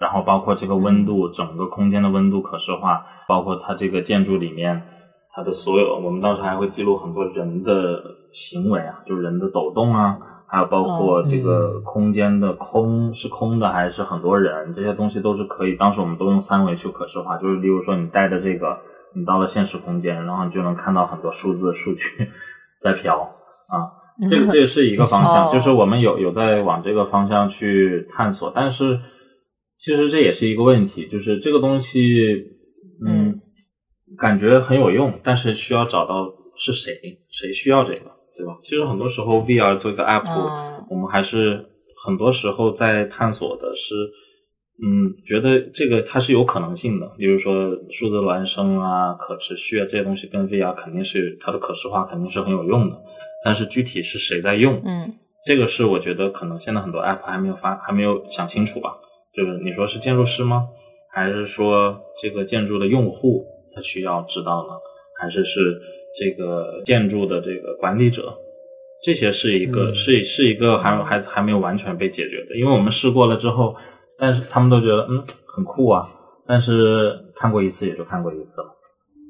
[0.00, 4.82] 然后包括这个温度，整个空间的温度可视化，包括它这个建筑里面。
[5.36, 15.74] 它的所有，我们当时还会记录很多人的行为啊，就是人的走动啊，还有包括这个空间的空是空的还是很多人，这些东西都是可以。
[15.74, 18.78] 当时我们都用三维去可视化，就是例如说你带的这个，
[19.14, 22.04] 你到了现实空间，然后你就能看到很多数字数据
[22.82, 23.20] 在飘
[23.68, 24.02] 啊。
[24.28, 29.00] 这个这是一个方向， 就是我们有有在往这个方向去探索，但是
[29.78, 31.98] 其实这也是一个问题，就是这个东西，
[33.06, 33.40] 嗯。
[34.16, 36.94] 感觉很有用，但是需要找到是谁，
[37.32, 38.54] 谁需要这个，对吧？
[38.62, 40.24] 其实很多时候，VR 做一个 app，
[40.88, 41.66] 我们还是
[42.06, 43.92] 很多时候在探索的是，
[44.82, 47.12] 嗯，觉得这个它是有可能性的。
[47.16, 52.96] 比如说数字孪生啊、可持续啊这些东西，跟 VR 肯定是它的可视化肯定是很有用的。
[53.44, 55.14] 但是具体是谁在用，嗯，
[55.46, 58.96] 这个是我觉得可能现在很多 app 还没有发，还没有想清楚吧。
[59.34, 60.66] 就是你说是建筑师吗？
[61.12, 63.44] 还是说这个建筑的用户？
[63.74, 64.74] 他需要知道呢，
[65.20, 65.80] 还是是
[66.18, 68.32] 这个建筑的这个管理者，
[69.04, 73.74] 这些是一个是是一个还还还没有完全被解决的，因为我们试过了之后，
[74.18, 76.06] 但是他们都觉得嗯很酷啊，
[76.46, 78.68] 但是看过一次也就看过一次了，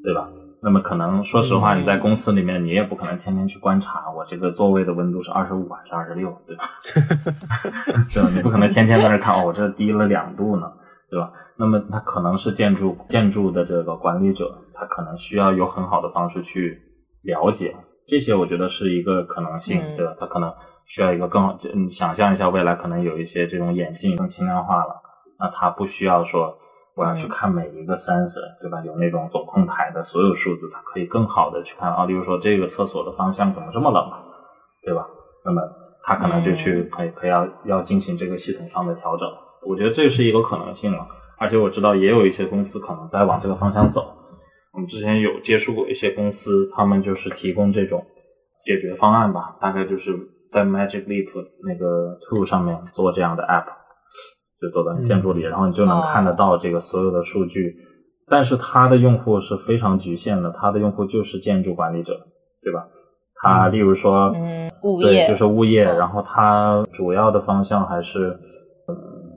[0.03, 0.29] 对吧？
[0.63, 6.65] 那么可能说实话，你在公司里面，你也不可能天天去观察我这个座位的温度是二十五还是二十六，对吧？
[8.15, 8.31] 对吧？
[8.35, 10.73] 你不可能天天在那看，哦，我这低了两度呢，
[11.11, 11.31] 对吧？
[11.57, 16.81] 那么他可能是建筑建筑的这个管理者，他可能需要有很好的方式去
[17.23, 20.17] 了解这些，我觉得是一个可能性，对吧？
[20.19, 20.51] 他可能
[20.87, 25.01] 需要一个更好，你想象一下未来可能有一些这种眼镜更轻量化了，
[25.39, 26.59] 那它不需要说。
[26.97, 28.81] 我要去看每一个 sensor，对吧？
[28.87, 32.05] 有那种总控台的所有数字，它可以更好的去看啊。
[32.05, 34.01] 例如说，这个厕所的方向怎么这么冷，
[34.81, 35.05] 对吧？
[35.45, 35.61] 那么
[36.05, 39.29] 它可能就去可以可以要要进行这个系统上的调整。
[39.67, 41.05] 我觉得这是一个可能性了。
[41.37, 44.15] 而且我知道也有一些公司可能在往这个方向走。
[44.73, 48.07] 我们之前有接触过一些公司，他们就是提供这种
[48.65, 50.17] 解决方案吧，大概就是
[50.55, 51.29] 在 Magic Leap
[51.67, 53.67] 那个 tool 上面做这样的 app。
[54.63, 57.75] 就走到你建筑里，然后你就能看得到这个所有的数据，
[58.29, 62.15] 但是它的用户是非常局限的，它的用户就是建筑管理者，
[62.63, 62.87] 对吧？
[63.43, 65.29] 它例如说，嗯，物业。
[65.29, 68.39] 就是物业，然后它主要的方向还是，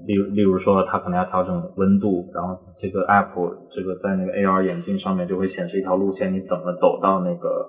[0.05, 3.33] 例例如说，它可能要调整温度，然后这个 app
[3.69, 7.67] 这个在那个 AR 眼镜上面就会显示一条路线，你怎么走到那个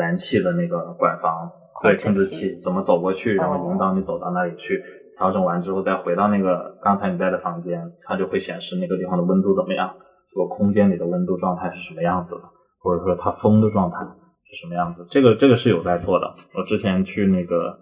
[0.00, 1.50] 燃气的那个管房，
[1.82, 4.82] 对，控制器怎么走过去，然后引导你走到那里去。
[5.20, 9.94] 调整完之后，再回到那个刚才你在的房间，它就会显示那个地方的温度怎么样，
[10.32, 12.40] 这个空间里的温度状态是什么样子的，
[12.80, 13.98] 或者说它风的状态
[14.48, 15.06] 是什么样子。
[15.10, 16.26] 这个这个是有在做的。
[16.54, 17.78] 我之前去那个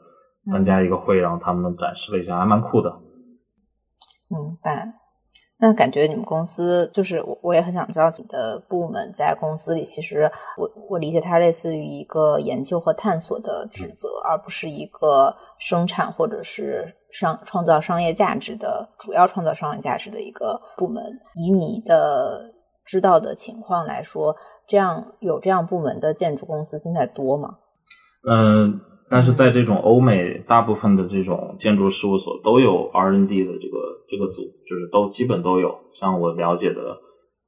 [0.51, 2.91] 参加一个会，然后他们展示了一下，还蛮酷的。
[4.29, 4.98] 明白。
[5.61, 21.05] 那感觉你们公司就是我，我也很想知道你的部门在公司里，其实我我理解它类似于一个研究和探索的职责，而不是一个生产或者是商创造商业价值的主要创造商业价值的一个部门。
[21.35, 27.57] 以你的知道的情况来说，这样有这样部门的建筑公司现在多吗？
[28.31, 28.81] 嗯。
[29.11, 35.79] 但是在这种欧美，大部分的这种建筑事务所都有 R&D 的这个这个组，就是都基本都有。
[35.95, 36.99] 像我了解的，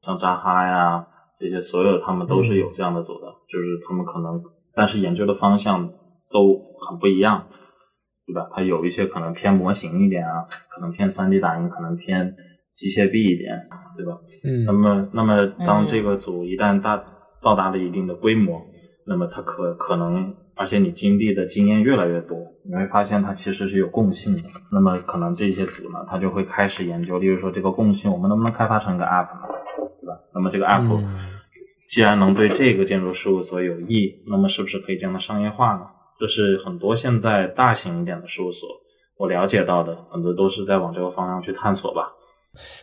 [0.02, 1.06] 像扎哈呀
[1.38, 3.26] 这些，所有他们都是有这样的组的。
[3.48, 4.42] 就是他们可能，
[4.74, 5.90] 但是研究的方向
[6.30, 6.54] 都
[6.88, 7.48] 很不一样，
[8.26, 8.48] 对吧？
[8.54, 12.34] 它有一些可能偏模型一点啊，可能偏 3D 打印，可能偏
[12.74, 14.18] 机械臂一点，对吧？
[14.44, 14.64] 嗯。
[14.64, 17.04] 那么，那么当这个组一旦大
[17.42, 18.62] 到达了一定的规模，
[19.06, 20.34] 那么它可可能。
[20.60, 24.42] 而且你经历的经验越来越多，你会发现它其实是有共性的。
[24.70, 29.40] 那么可能这些组呢，它就会开始研究，例如说这个共性，我们能不能开发成一个 app，呢
[30.02, 30.20] 对吧？
[30.34, 31.02] 那么这个 app
[31.88, 35.86] 既然能对这个建筑事务所有益，那么是不是可以将它商业化呢？
[36.18, 38.68] 这是很多现在大型一点的事务所，
[39.16, 42.12] 我了解到的很多都是在往这个方向去探索吧。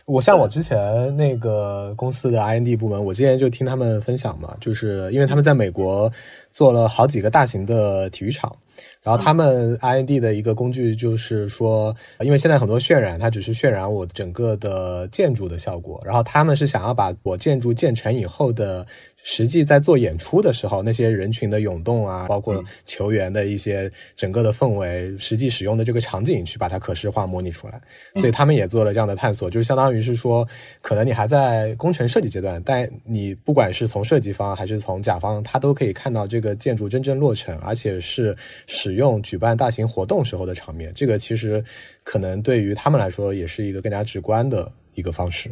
[0.06, 6.10] 我像我之前那个公司的 I N D 部门，我之前就听他们分享嘛，就是因为他们在美国
[6.50, 8.54] 做了好几个大型的体育场。
[9.02, 16.00] 然后他们 I N D 的一个工具就是说，因为现在很多渲染，它只是渲染我整个的建筑的效果。
[16.04, 18.86] 然后他们是想要把我建筑建成以后的，
[19.22, 27.80] 实际在做演出的时候，那些人群的涌动啊，包括球员的一些整个的氛围，实际使用的这个场景，去把它可视化模拟出来。
[28.16, 30.46] 所以他们也做了这样的探索，就是相当于是说，
[30.80, 38.36] 可能你还在工程设计阶段，但你不管是从设计方还是从甲方，他都可以看到这个建筑真正落成，而且是。
[38.66, 41.62] 使用举办大型活动时候的场面，这个其实
[42.04, 45.50] 可能对于他们来说也是一个更加直观的一个方式。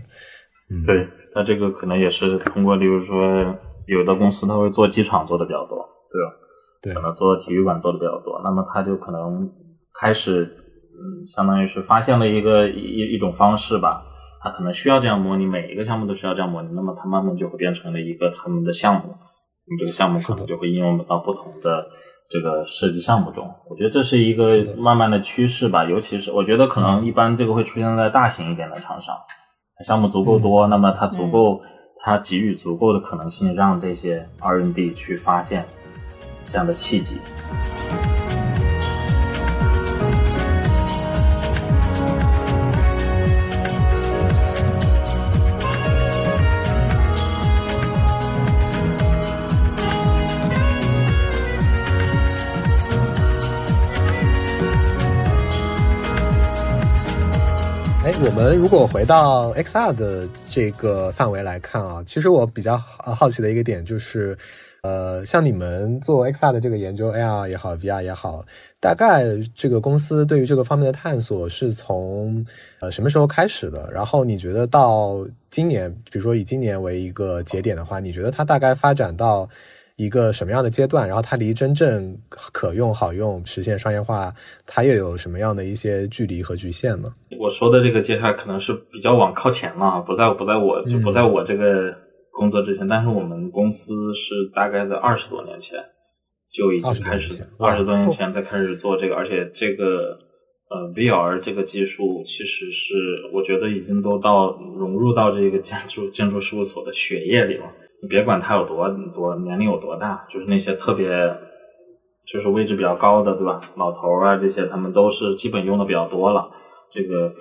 [0.70, 0.94] 嗯，对，
[1.37, 3.55] 那这个可能也是通过，例如说
[3.87, 6.33] 有的公司他会做机场做的比较多，对吧？
[6.83, 9.46] 对，可能做体育馆做的比较多，那么他就可能
[10.01, 14.03] 开始，嗯，相当于是发现了一个一一种方式吧，
[14.40, 21.87] 他可能需要这样模拟，每一个项目都需要这样模拟，那么他慢慢就会变成了一个他们的项目，那么这个项目可能就会应用到不同的。
[22.28, 25.84] 这个设计项目中，我觉得这是一个慢慢的趋势吧。
[25.84, 29.14] 尤其是我觉得可能一般这个会出现在大型一点的厂商，
[29.85, 31.61] 项目足够多，那么它足够，
[32.01, 35.64] 它给予足够的可能性，让这些 R&D 去发现
[36.51, 37.18] 这样的契机。
[58.25, 64.37] 我们如果回到 XR 的这个范围来看啊，其实我比较好奇的一个点就是，
[64.83, 68.45] 呃，像你们做 XR 的这个研究，AR 也好，VR 也好，
[68.81, 72.45] 大概这个公司对于这个方面的探索是从
[72.81, 73.91] 呃什么时候开始的？
[73.93, 79.47] 然后你觉得到今年，比如说以今年为一个节点的话，你觉得它大概发展到
[79.97, 81.07] 一个什么样的阶段？
[81.07, 84.32] 然后它离真正可用、好用、实现商业化，
[84.66, 87.09] 它又有什么样的一些距离和局限呢？
[87.38, 91.94] 我说的这个接下来可能是比较往靠前了，不在不在我就不在我这个。
[92.38, 95.78] 工作之前，但是我们公司是大概在二十多年前
[96.53, 100.18] 就已经开始，二十多年前才开始做这个，而且这个
[100.68, 102.94] 呃 VR 这个技术其实是
[103.32, 107.64] 我觉得已经都到融入到这个建筑建筑事务所的血液里了。
[108.07, 111.09] 你别管他有多多年龄有多大，就是那些特别
[112.24, 113.59] 就是位置比较高的，对吧？
[113.76, 116.50] 老头啊这些，他们都是基本用的比较多了。
[116.92, 117.32] 这个。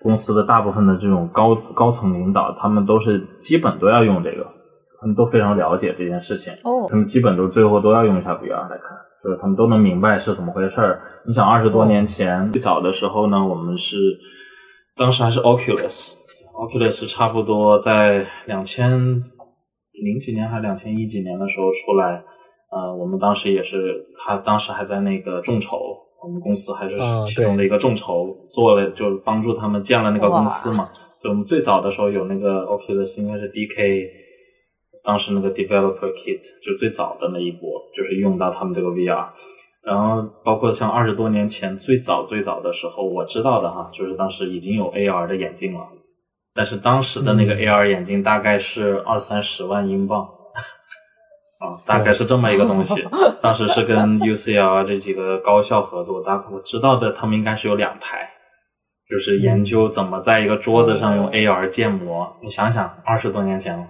[0.00, 4.46] 公司的大部分的这种高高层领导，他们都是基本都要用这个，
[5.00, 6.52] 他们都非常了解这件事情。
[6.62, 11.02] 哦，他们基本都最后都要用一下 VR 来看，就是他们都能明白是怎么回事儿。
[11.26, 13.96] 你想，二十多年前最早的时候呢，我们是
[14.96, 19.24] 当时还是 Oculus，Oculus 差不多在两千
[20.02, 22.22] 零几年还是两千一几年的时候出来，
[22.70, 25.78] 呃，我们当时也是，他当时还在那个众筹。
[26.20, 26.96] 我们公司还是
[27.26, 30.88] 其中的一个众筹，做了就是帮助他们建了那个公司嘛。
[31.22, 34.04] 就我们最早的时候有那个 Oculus，应该是 DK，
[35.04, 39.28] 当时那个 Developer Kit 就最早的那一波，就是用到他们这个 VR。
[39.84, 45.80] 然后包括像二十多年前最早最早的时候，我知道的哈，就是当时已经有 AR 的眼镜了，
[46.58, 50.26] 但是当时的那个 AR 眼镜大概是二三十万英镑。
[51.62, 53.06] 啊，大概是这么一个东西。
[53.40, 58.28] 当时是跟 UCL 这几个高校合作，大我知道的，他们应该是有两台，
[59.08, 62.36] 就是研究怎么在一个桌子上用 AR 建模。
[62.42, 63.84] 你想想，二十多年前了，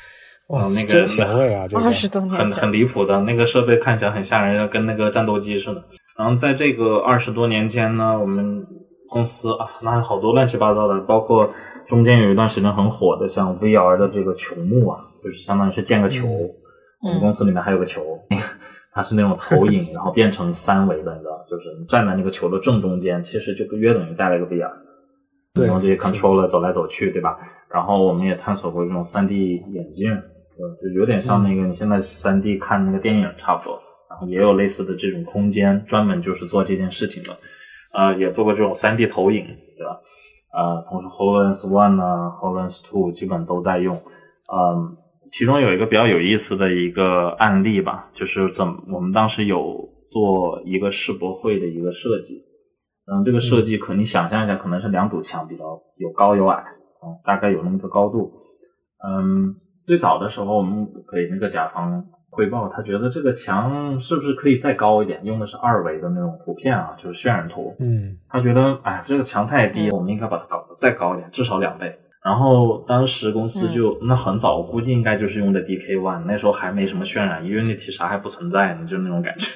[0.48, 3.20] 哇，那个前卫啊，二十多年很很离谱的。
[3.20, 5.84] 那个设备，看起来很吓人，跟那个战斗机似的。
[6.18, 8.62] 然后在这个二十多年间呢，我们
[9.08, 11.50] 公司啊，那好多乱七八糟的，包括
[11.88, 16.26] 中间有一段时间很火的，像 VR 的这个球幕啊，就是相当于是建个球。
[17.02, 18.02] 我们公司里面还有个球，
[18.92, 24.72] 它是那种投影，然后变成三维的，你知道，就是你站在那个球的正中间，其实就约等于带了一个 VR，
[25.54, 27.38] 对，然后这些 controller 走来走去，对吧？
[27.70, 30.10] 然后我们也探索过这种 3D 眼镜，
[30.82, 33.78] 就有点像那个你现在 3D 看那个电影差不多，
[34.08, 37.36] 然后也有类似的这种空间，专门就是做这件事情的，
[37.92, 39.44] 呃，也做过这种 3D 投影，
[39.76, 40.00] 对吧？
[40.56, 44.96] 呃，同时 Hololens One 啊，Hololens Two 基本都在用，嗯。
[45.32, 52.44] 其中有一个比较有意思的一个案例吧，就是怎我们当时有做一个世博会的一个设计，
[53.10, 55.64] 嗯，这个设计可你想象一下，可能是两堵墙比较
[55.98, 56.62] 有高有矮，
[57.02, 58.32] 嗯，大概有那么个高度，
[59.04, 71.98] 嗯，最早的时候我们给那个甲方汇报，他觉得这个墙是不是可以再高一点，用的是二维的那种图片啊，就是渲染图，嗯，他觉得哎这个墙太低，我们应该把它搞得再高一点，至少两倍。
[72.22, 79.46] 然后当时公司就那很早，我估计应该就是用的 DK One，那时候还没什么渲染，Unity 啥还不存在呢，就那种感觉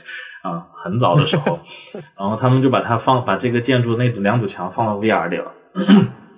[0.49, 1.59] 啊，很早的时候。
[2.17, 5.53] 然后他们就把它放，把这个建筑那两堵墙放到 VR 里了，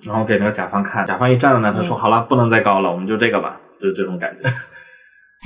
[0.06, 4.48] 然后给那个甲方看，甲方一站在那，他说好了，不能再高了，我们就这个吧，就是这种感觉。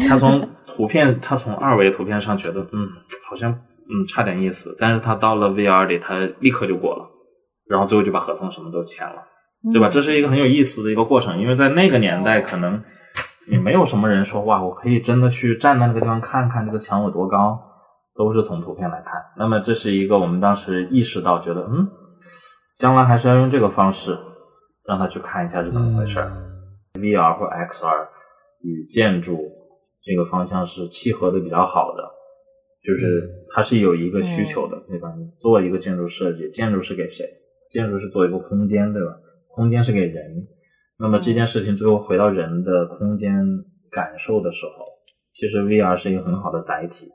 [0.08, 2.88] 他从图片，他从二维图片上觉得，嗯，
[3.28, 7.08] 好像嗯差点意思，但是他到了 VR 里，他立刻就过了，
[7.68, 9.22] 然后最后就把合同什么都签了。
[9.72, 9.88] 对吧？
[9.88, 12.80] 这是一个很有意思的一个过程，因为在那个年代，可能
[13.50, 17.58] 也没有什么人说哇，我可以真的去站在那个地方看看这个墙有多高，
[18.14, 19.12] 都是从图片来看。
[19.36, 21.88] 那么这是一个我们当时意识到，觉得嗯，
[22.78, 24.16] 将来还是要用这个方式
[24.86, 26.20] 让他去看一下是怎么回事。
[26.94, 28.06] VR 或 XR
[28.62, 29.40] 与建筑
[30.06, 32.02] 这个方向是契合的比较好的，
[32.84, 35.12] 就是它是有一个需求的，对吧？
[35.18, 37.26] 你做一个建筑设计，建筑是给谁？
[37.70, 39.16] 建筑是做一个空间，对吧？
[39.48, 40.46] 空间是给人，
[40.96, 43.34] 那么这件事情最后回到人的空间
[43.90, 44.84] 感受的时候，
[45.34, 47.08] 其实 VR 是一个很好的载体，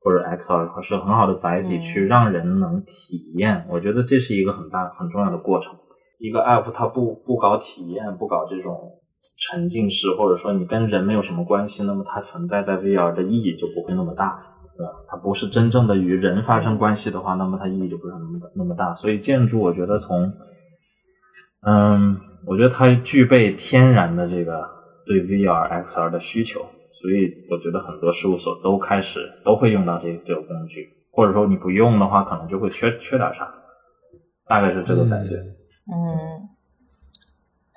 [0.00, 3.64] 或者 XR 是很好的载体，去让人能体验。
[3.70, 5.74] 我觉得这是一个很大很重要的过程。
[6.18, 8.92] 一个 App 它不不搞体验，不搞这种
[9.38, 14.42] 沉浸式，或者说你跟人没有什么关系，那么它存在在 VR 的意义就不会那么大，
[14.76, 14.92] 对吧？
[15.08, 18.92] 它不是真正的与人发生关系的话，那么它意义就不是那么那么大。
[18.94, 20.32] 所以建筑，我觉得从
[21.62, 24.68] 嗯，我觉得它具备天然的这个
[25.06, 26.60] 对 VR、XR 的需求，
[26.92, 33.48] 所以我觉得很多事务所都开始都会用到这这个工具，或者说你不用的话，可能就会缺缺点啥，
[34.48, 35.36] 大概是这个感觉。
[35.90, 36.47] 嗯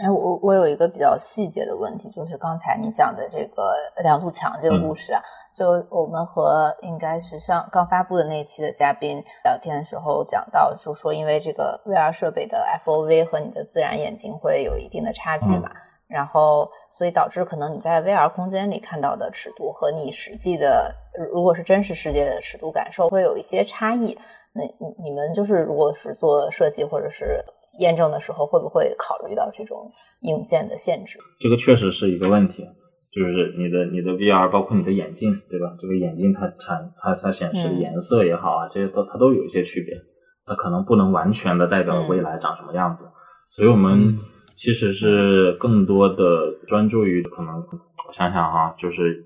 [0.04, 5.22] 哎，我我有一个比较细节的问题，就是刚才你讲的这个梁度强这个故事啊，
[5.56, 15.70] 就我们和应该是上刚发布的那一期的嘉宾聊天的时候讲到，就说因为这个 VR 设备的 FOV 和你的自然眼睛会有一定的差距嘛，
[16.08, 20.92] 然后所以导致可能你在 VR 空间里看到的尺度和你实际的
[21.32, 24.18] 如果是真实世界的尺度感受会有一些差异。
[24.54, 27.46] 那你你们就是如果是做设计或者是。
[27.80, 29.92] 验证的时候会不会考虑到这种
[30.22, 31.20] 硬件的限制？
[31.40, 32.64] 这个确实是一个问题，
[33.12, 35.76] 就是你的你的 VR，包括你的眼镜，对吧？
[35.80, 39.96] 这个眼镜它产它它显示的颜色也好啊，这些都它都有一些区别，
[40.46, 43.06] 它可能不能完全的代表未来长什么样子。
[43.50, 44.18] 所以我们
[44.56, 49.26] 其实是更多的专注于可能，我想想哈，就是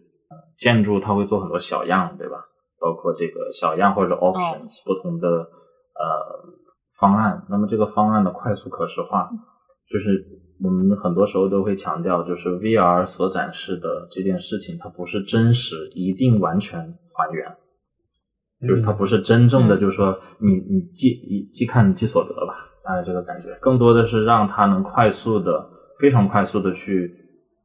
[0.57, 2.37] 建筑它会做很多小样，对吧？
[2.79, 6.55] 包括这个小样或者 options 不同的呃。
[6.97, 9.29] 方案，那么这个方案的快速可视化，
[9.91, 10.25] 就是
[10.63, 16.79] 我们很多时候都会强调，就是 VR 所展示的这件事情，它不是真实，一定完全
[17.13, 17.45] 还原，
[18.65, 25.69] 就是它不是真正的，就是说你你即你即看即所得吧，大概这个感觉，更多的是让它能快速的、
[25.99, 27.13] 非常快速的去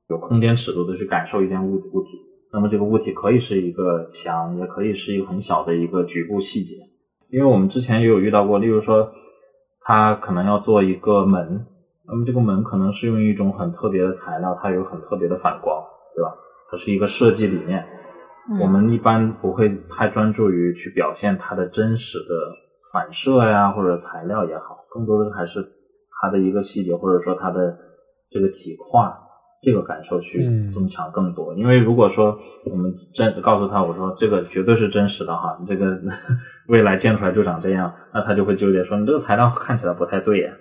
[0.08, 2.18] 有空间尺度的去感受一件物物体。
[2.52, 6.74] 那么这个物体可以是一个墙，也可以是一个很小的一个局部细节，
[7.30, 9.12] 因为我们之前也有遇到过，例如说。
[9.90, 11.66] 它可能要做一个门，
[12.06, 15.82] 那么这个门可能是用一种很特别的材料，它有很特别的反光，
[16.14, 16.32] 对吧？
[16.70, 17.84] 它是一个设计理念。
[18.60, 22.34] 我们一般不会太专注于去表现它的真实的
[22.92, 25.60] 反射呀，或者材料也好，更多的还是
[26.22, 27.76] 它的一个细节，或者说它的
[28.30, 29.18] 这个体跨
[29.62, 31.54] 这个感受去增强更多。
[31.54, 35.98] 因为如果说我们真告诉他，我说这个绝对是真实的哈，你这个。
[36.68, 40.52] 未来建出来就长这样，那他就会纠结说你这个材料看起来不太对呀，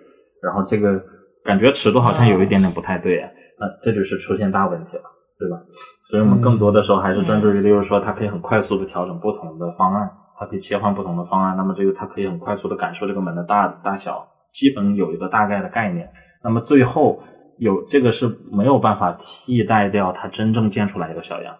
[0.42, 1.00] 然后这个
[1.44, 3.30] 感觉尺度好像有一点点不太对呀，
[3.60, 5.04] 那这就是出现大问题了，
[5.38, 5.62] 对吧？
[6.10, 16.10] 所以我们更多的时候还是专注于，例如说它可以很快速的调整不同的方案，它可以切换不同的方案，那么这个它可以很快速的感受这个门的大大小，基本有一个大概的概念，
[16.44, 17.22] 那么最后
[17.60, 21.58] 有这个是没有办法替代掉它真正建出来一个小样。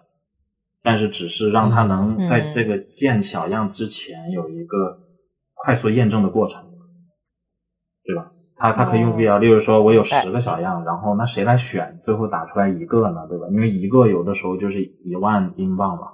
[0.82, 4.98] 但是只是让它能在这个建小样之前有一个
[5.54, 6.64] 快速验证的过程，
[8.02, 8.32] 对吧？
[8.56, 12.00] 它它可以用 VR，例如说我有十个小样，然后那谁来选？
[12.02, 13.46] 最后打出来一个呢，对吧？
[13.50, 16.08] 因为一个有的时候就是一万英镑嘛。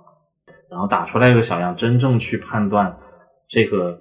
[0.69, 2.99] 然后打出来一个小样，真正去判断
[3.49, 4.01] 这个，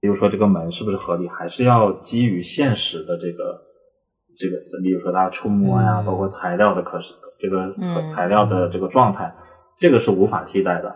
[0.00, 3.60] 比如说这个门是不是合理，还是要基于现实的这个
[4.38, 7.74] 这个，比如说大家触摸呀，包括材料的可视这个
[8.06, 9.30] 材料的这个状态。
[9.80, 10.92] 这个是无法替代的，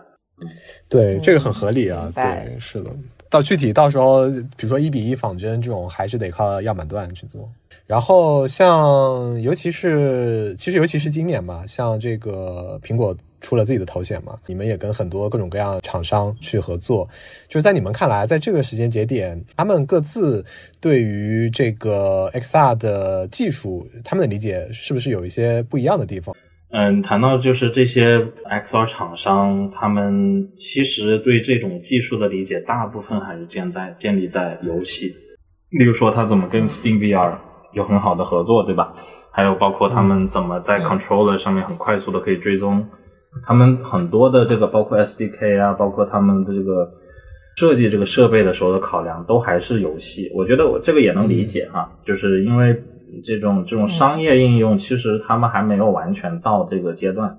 [0.89, 2.91] 对，这个很合理啊，对，是的。
[3.29, 4.27] 到具体到时候，
[4.57, 7.49] 比如说一比一仿真这种，还是得靠样板段去做。
[7.87, 17.07] 然后像，尤其是其实尤其是今年吧，像这个苹果出了自己的头衔嘛，你们也跟很多各种各样厂商去合作。
[17.47, 20.43] 就是在你们看来，在这个时间节点，他们各自
[20.81, 26.35] 对于这个 XR 的技术，他们的理解是不是有一些不一样的地方？
[26.71, 28.17] 嗯，谈到就是这些
[28.65, 35.13] XR 厂商，他们其实对这种技术的理解，大部分还是建在建立在游戏，
[35.69, 37.37] 例如说他怎么跟 Steam VR
[37.73, 38.91] 有很好的合作，对吧？
[39.31, 42.83] 还有包括他们怎么在 controller 上面很快速的可以追踪，
[43.45, 46.89] 他们很多的这个包括 SDK 啊，包括他们的这个
[47.57, 50.31] 设计这个设备的时候的考量，都还是游戏。
[50.35, 52.83] 我觉得我这个也能理解哈，就是因为。
[53.23, 57.37] 这种这种商业应用，其实他们还没有完全到这个阶段，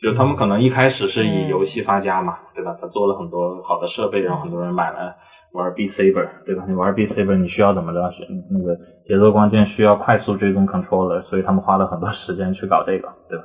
[0.00, 2.74] 就他们可能一开始是以游戏发家嘛，对吧？
[2.80, 5.14] 他做了很多好的设备，然后很多人买了
[5.52, 6.64] 玩 B Saber，对吧？
[6.66, 8.10] 你玩 B Saber，你需要怎么着？
[8.50, 8.74] 那个
[9.04, 13.44] 节奏光剑需要快速追踪 controller，所以他们花了很多时间去搞这个，对吧？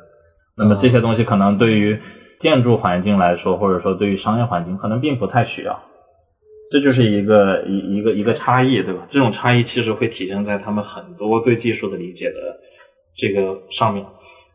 [0.58, 2.00] 那么这些东西可能对于
[2.40, 5.82] 建筑环境来说，或者说对于商业环境，可能并不太需要。
[6.72, 9.06] 这就是一个一一个一个差异，对吧？
[9.08, 12.36] 这种差异其实会体现在他们很多对技术的理解的
[13.16, 14.04] 这个上面，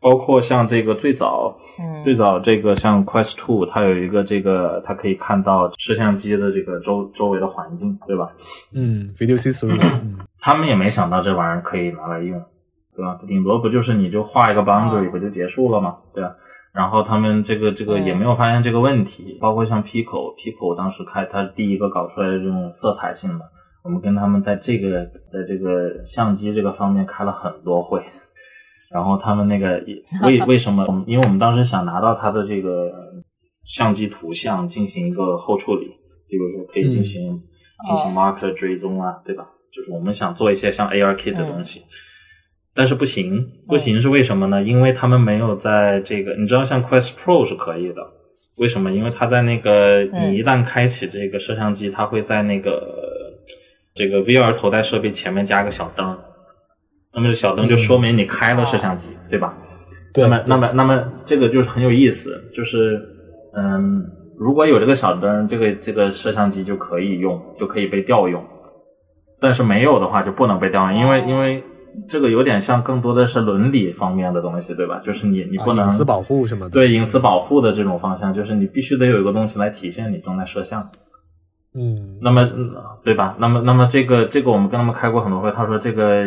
[0.01, 1.57] 包括像这个最早，
[2.03, 8.32] 最早这个像 Quest Two，它有一个这个它可以看到摄像机的这个周周围的环境，对吧？
[8.74, 9.78] 嗯，Video System，
[10.40, 12.42] 他们也没想到这玩意儿可以拿来用，
[12.97, 13.18] 对吧？
[13.26, 15.99] 顶多不就是你就画一个 boundary 不就结束了吗？
[16.14, 16.36] 对吧？
[16.72, 23.45] 然后他们这个这个也没有发现这个问题，包括像 Pico，Pico 当时开他第一个搞出来的这种色彩性的，
[23.82, 28.03] 我们跟他们在这个在这个相机这个方面开了很多会，
[28.93, 29.82] 然后他们那个
[30.22, 30.84] 为 为什么？
[31.09, 32.93] 因为我们当时想拿到他的这个
[33.64, 35.86] 相机图像进行一个后处理，
[36.28, 37.41] 比如说可以进行
[37.88, 39.49] 进行 marker 追踪啊，对吧？
[39.74, 41.82] 就是我们想做一些像 ARKit 的东西。
[42.72, 44.62] 但是不行，不行是为什么呢？
[44.62, 47.96] 因为他们没有在这个，你知道像 Quest Pro 是可以的，
[48.58, 48.92] 为什么？
[48.92, 52.80] 因为它在那个你一旦开启这个摄像机，它会在那个
[53.94, 56.16] 这个 VR 头戴设备前面加个小灯，
[57.12, 59.52] 那么这小灯就说明你开了摄像机，对吧？
[60.14, 60.24] 对。
[60.24, 63.00] 那么，那么，那么这个就是很有意思，就是
[63.56, 64.00] 嗯，
[64.38, 68.44] 如果有这个小灯，这个这个摄像机就可以用，就可以被调用，
[69.40, 71.64] 但是没有的话就不能被调用，因为因为。
[72.09, 75.01] 这个有点像，更多的是伦理方面的东西，对吧？
[75.01, 76.70] 就是你你不能隐私保护什么的。
[76.70, 80.90] 对隐私保护的这种方向，就是你必须得有一个东西来体现你正在摄像。
[81.74, 82.18] 嗯。
[82.20, 82.48] 那么，
[83.05, 83.36] 对吧？
[83.38, 86.24] 那么，那么这个这个我们跟他们开过很多会，他说这个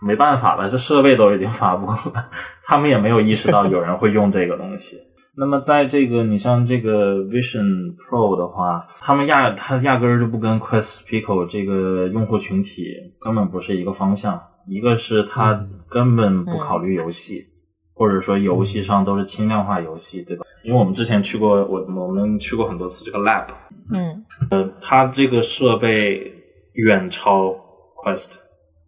[0.00, 2.26] 没办法了，这设备都已经发布了，
[2.66, 4.98] 他们也没有意识到有人会用这个东西。
[5.36, 12.84] 那么在这个你像这个 Vision Pro 的话，他们压他压根儿就不跟 Quest Pico 这个用户群体
[13.20, 14.40] 根本不是一个方向。
[14.66, 17.46] 一个是他根本不考虑游戏，
[17.94, 20.44] 或者说游戏上都是轻量化游戏，对吧？
[20.62, 23.46] 因为我们之前去过，我我们去过很多次这个 lab，
[23.94, 26.32] 嗯，呃，它这个设备
[26.72, 27.54] 远超
[28.02, 28.38] Quest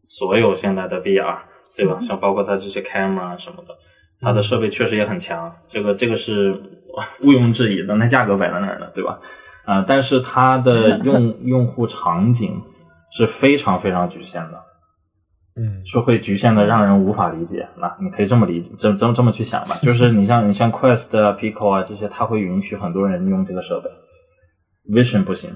[0.08, 1.38] 所有现在的 VR，
[1.76, 1.98] 对吧？
[2.02, 3.74] 像包括它这些 camera 什么的，
[4.20, 6.52] 它的设备确实也很强，这个这个是
[7.20, 9.20] 毋庸置疑的，那价格摆在那儿呢，对吧？
[9.66, 12.62] 啊，但是它的 用用户场景
[13.12, 14.62] 是非常非常局限的。
[15.56, 17.66] 嗯，是会局限的，让人无法理解。
[17.78, 19.74] 那你可以这么理解，这这么这么去想吧。
[19.82, 23.90] 就是你像你像 Quest 啊、Pico 啊这些，它会允许很多人用这个设备。
[24.92, 25.50] Vision 不行。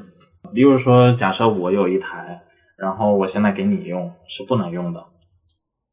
[0.52, 2.40] 例如说，假设我有一台，
[2.76, 5.04] 然后我现在给你用，是不能用的。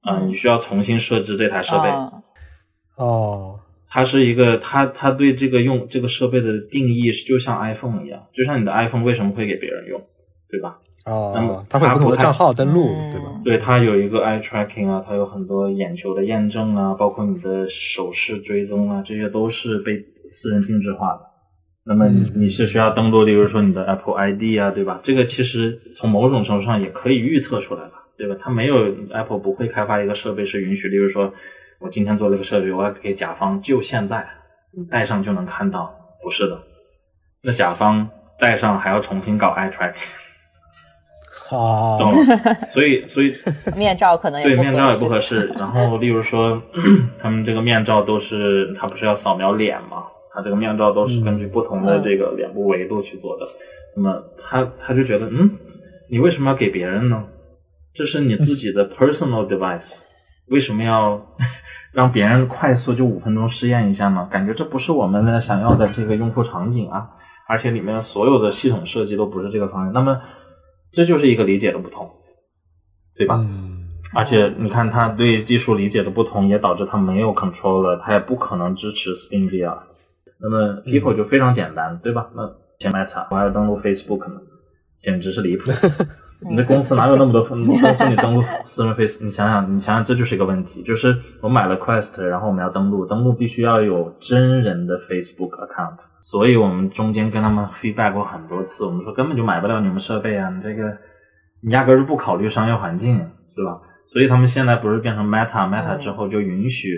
[0.01, 1.89] 啊，你需要重新设置这台设备。
[2.97, 3.59] 哦。
[3.89, 9.99] 它是一个，它它对这个用这个设备的定义是就像 iPhone 一样，就像你的 iPhone 为什么会给别人用，
[10.49, 10.77] 对吧？
[11.07, 13.41] 哦，它会不同的账号登录，对吧？
[13.43, 21.21] 对，它有一个 eye tracking 啊，它有很多眼球的验证啊，包括你的手势追踪啊，这些都是被私人定制化的。
[21.85, 24.99] 那么你你是需要登录，例如说你的 Apple ID 啊，对吧？
[25.01, 28.35] 这个其实从某种程度上也可以预测出来了，对吧？
[28.41, 31.33] 它没有 Apple 不会开发一个设备是允许，例如说
[31.79, 34.27] 我今天做了个设备，我要给甲方就现在
[34.91, 36.59] 戴上就能看到，不是的，
[37.41, 38.09] 那甲方
[38.41, 39.93] 戴上还要重新搞 eye tracking。
[41.51, 43.33] 啊，懂了，所以所以
[43.77, 45.47] 面罩可能对面罩也不合适。
[45.57, 46.61] 然后，例如说，
[47.21, 50.03] 他们这个面罩都是，他不是要扫描脸吗？
[50.33, 53.45] 他这个面罩都是根据不同的这个脸部维度去做的。
[53.95, 55.51] 那么他他就觉得，嗯，
[56.11, 57.23] 你为什么要给别人呢？
[57.93, 59.95] 这是你自己的 personal device，
[60.49, 61.21] 为什么要
[61.93, 64.27] 让别人快速就五分钟试验一下呢？
[64.29, 67.07] 感觉这不是我们的想要的这个用户场景啊！
[67.47, 69.93] 而且里面所有的系统设计都不是这个方向。
[69.93, 70.19] 那么。
[70.97, 72.09] 这就是一个理解的不同，
[73.15, 73.35] 对吧？
[73.35, 73.83] 嗯。
[74.15, 79.77] 而且你看，他对技术理解的不同，也导致他没有 controller，他也不可能支持 Steam VR。
[80.39, 82.31] 那么 Pico 就非常简单，对吧？
[82.35, 84.41] 那前 Meta 我还要登录 Facebook 呢，
[84.99, 85.65] 简直是离谱。
[86.39, 88.09] 你的公司哪有那么多公司？
[88.09, 90.83] 你登录私人 Face，你想想，你想想，这就是一个问题。
[90.83, 95.97] 就是我买了 Quest，然后我们要登录，登录必须要有真人的 Facebook account。
[96.21, 100.95] 所以我们中间跟他们 feedback 过很多次，我们说根本就买不了你们设备啊，你这个
[101.61, 103.17] 你压根就不考虑商业环境，
[103.55, 103.81] 是吧？
[104.07, 106.97] 所以他们现在不是变成 Meta，Meta 之后就允许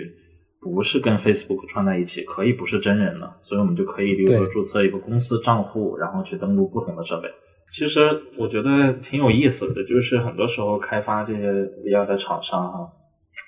[0.60, 3.36] 不是跟 Facebook 串在一起，可以不是真人了。
[3.40, 7.28] 所以我们就可以，比如说注册一个公司账户，然后去登录不同的设备。
[7.72, 8.00] 其实
[8.36, 11.52] 我觉得挺有意思的，就是很多时候开发这些
[11.84, 12.92] VR 的厂商哈，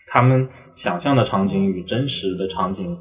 [0.09, 2.97] 他们想象的场景与真实的场景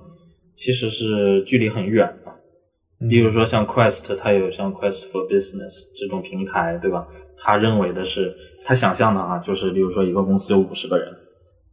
[0.56, 3.08] 其实是距离很远的。
[3.08, 7.08] 比如说像 Quest，它有像 Quest for Business 这种平台，对吧？
[7.44, 11.12] 他认为的是，他想象的啊，就是比如说一个公司有五十个人，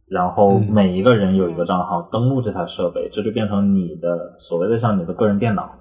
[0.07, 5.71] 然后每一个人有一个账号登录这台设备，这就变成你的所谓的像你的个人电脑。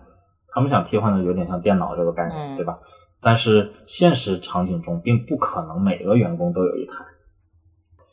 [0.53, 2.79] 他们想替换的有点像电脑这个概念，对吧？
[3.21, 6.95] 但是现实场景中，并不可能每个员工都有一台，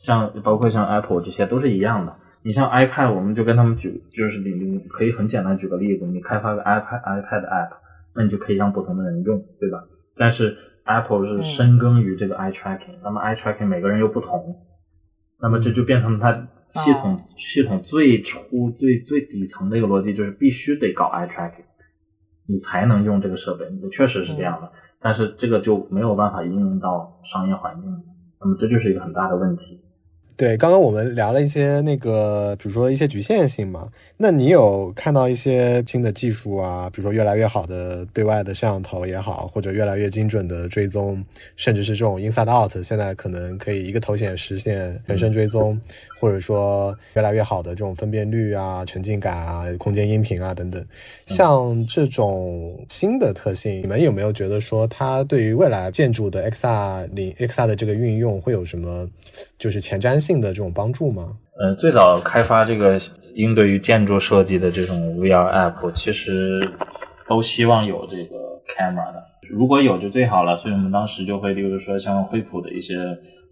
[0.00, 2.16] 像包括像 Apple 这些都是一样的。
[2.42, 7.70] 你像 iPad，我们就跟他们举，就是你你可以很简单举个例子，你开发个 iPad iPad app，
[8.14, 9.82] 那你就可以让不同的人用，对吧？
[10.16, 14.56] 但是 Apple 是深耕于这个 eye tracking，那么 eye tracking 每个人又不同，
[15.40, 21.64] 那么这就变成它系统系统最初最最底层的一个逻辑，就是必须得搞 eye tracking，
[22.46, 24.70] 你才能用这个设备，确实是这样的。
[25.06, 28.02] 但是这个就没有办法应用到商业环境，
[28.40, 29.80] 那么这就是一个很大的问题。
[30.36, 33.88] 对，刚刚我们聊了一些那个，比如说一些局限性嘛。
[34.18, 41.24] 那你有看到一些新的技术啊，比如说越来越好的对外的摄像头也好，或者越来越精准的追踪，
[41.56, 45.78] 甚至是这种 inside out，现在可能可以一个头显实现全身追踪，
[46.18, 50.84] 或者说越来越好的这种分辨率啊、沉浸感啊、空间音频啊等等。
[51.24, 59.08] 像这种新的特性，你们有没有觉得说它对于未来建筑的 XR 领 XR 的这个运用会有什么
[59.58, 61.36] 就是前瞻性的这种帮助吗？
[61.58, 62.98] 呃，最早开发这个
[63.34, 66.70] 应对于建筑设计的这种 VR app，其实
[67.26, 68.36] 都希望有这个
[68.76, 70.56] camera 的，如果有就最好了。
[70.58, 72.94] 所以我们当时就会，例如说像惠普的一些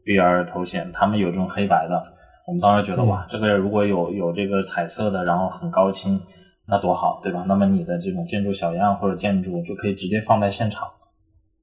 [0.04, 2.02] VR 头显，他们有这种黑白的，
[2.46, 6.20] 我们当时觉得哇，这个如果有有这个彩色的，然后很高清，
[6.68, 7.44] 那多好，对吧？
[7.48, 10.88] 那么你的这种建筑小样或者建筑就可以直接放在现场，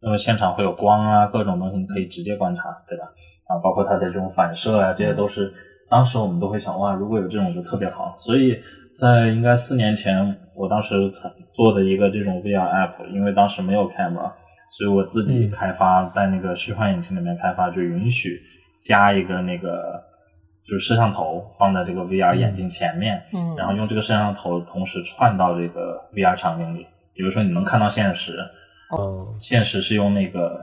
[0.01, 3.05] 那么现场会有光啊，各种东西你可以直接观察，对吧？
[3.51, 5.53] 啊，包括它的这种反射啊，这些都是
[5.89, 8.15] 当时我们都会想哇，如果有这种就特别好。
[8.17, 8.57] 所以
[8.99, 14.31] 在应该四年前，我当时才做的一个这种 VR app，因为当时没有 camera，
[14.69, 18.39] 所以我自己开发在那个虚幻引擎里面开发，就允许
[18.83, 20.01] 加一个那个
[20.67, 23.55] 就是摄像头放在这个 VR 眼镜前面，嗯。
[23.57, 28.33] 然后用这个摄像头同时串到这个 VR 场景里，比如说你能看到现实，
[28.97, 30.59] 嗯现实是用那个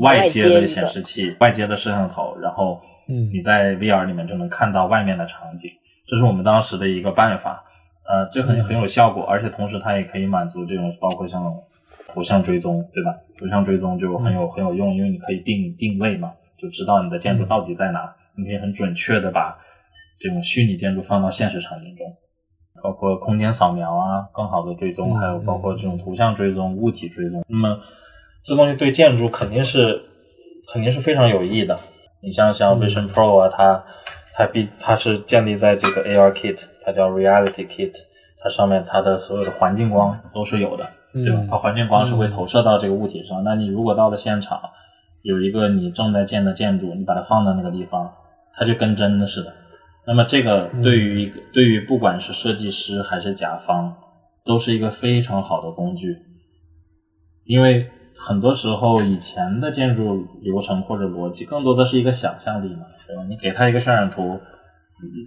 [0.00, 5.70] 外接的显示器、外接的摄像头，然后嗯你在 VR 里面就能看到外面的场景，
[6.06, 7.64] 这是我们当时的一个办法。
[8.10, 11.54] 呃，这很很有效果，而且同时它也可以满足这种包括像
[12.08, 13.14] 图像追踪，对吧？
[13.36, 19.58] 图像追踪就很有很有用，因为你可以定定位嘛，就知道你的建筑到底在哪，你可以很准确的把
[20.18, 22.06] 这种虚拟建筑放到现实场景中。
[22.82, 27.44] 包括空间扫描啊，更好的追踪，嗯还有包括这种图像追踪、物体追踪。
[27.46, 27.78] 那么
[28.44, 30.02] 这东西对建筑肯定是
[30.72, 31.78] 肯定是非常有益的。
[32.22, 33.84] 你像像 Vision Pro 啊，它
[34.34, 37.92] 它必它是建立在这个 AR Kit，它叫 Reality Kit，
[38.42, 41.40] 它上面它的所有的环境光都是有的，对吧？
[41.40, 43.44] 嗯它环境光是会投射到这个物体上。
[43.44, 44.60] 那你如果到了现场，
[45.22, 48.12] 有一个你正在建的建筑，你把它放在那个地方，
[48.54, 49.52] 它就跟真的似的。
[50.06, 53.94] 那么这个对于对于不管是设计师还是甲方，
[54.44, 56.16] 都是一个非常好的工具，
[57.44, 57.86] 因为
[58.26, 63.22] 很多时候以前的建筑流程或者逻辑更多的是一个想象力嘛，对吧？
[63.28, 64.40] 你给他一个渲染图，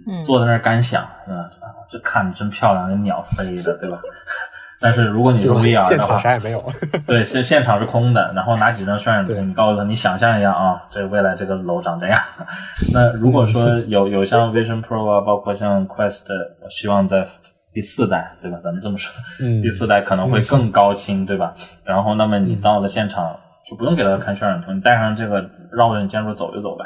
[0.06, 1.36] 嗯坐在那儿干想，嗯？
[1.38, 1.50] 啊
[1.88, 3.98] 这看着真漂亮，那鸟飞的，对吧？
[4.80, 6.64] 但是如果你就用 VR 的话，场啥也没有。
[7.06, 12.18] 对，现现场是空的，然后拿几张渲染图，你告诉他，你想象一下啊，这未来这个楼长这样。
[12.92, 16.26] 那如果说有有像 Vision Pro 啊，包括像 Quest，
[16.62, 17.28] 我希望在
[17.72, 18.60] 第四代，对吧？
[18.62, 19.10] 咱们这么说，
[19.40, 21.54] 嗯第四代可能会更高清，对吧？
[21.84, 25.40] 然后，那么你到了现场就不用给他看渲染图，你带上这个
[25.72, 26.84] 绕着你建筑走一走呗。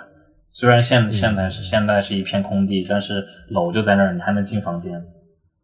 [0.50, 4.92] 虽然现现在是现在是一片空地，但是楼就在那儿，你还能进房间。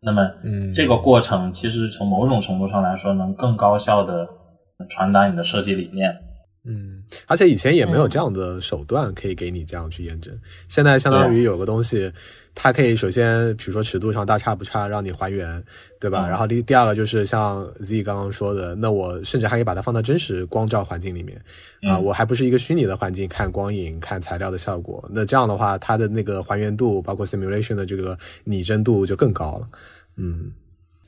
[0.00, 4.26] 那么，嗯这个过程其实从某种程度上来说，能更高效的
[4.90, 6.12] 传达你的设计理念。
[6.64, 10.32] 嗯，而且以前也没有嗯这样的手段可以给你这样去验证。
[10.68, 12.12] 现在相当于有个东西，
[12.54, 15.62] 它可以首先比如说尺度上大差不差，让你还原，
[15.98, 16.26] 对吧？
[16.26, 21.36] 嗯然后第第二个就是像 Z 刚刚说的，那我甚至还可以把它放到真实光照环境里面
[21.82, 25.02] 啊、嗯我还不是一个虚拟的环境看光影、看材料的效果。
[25.10, 29.68] 那这样的话，它的那个还原度，包括 simulation 的这个拟真度就更高了。
[30.16, 30.52] 嗯。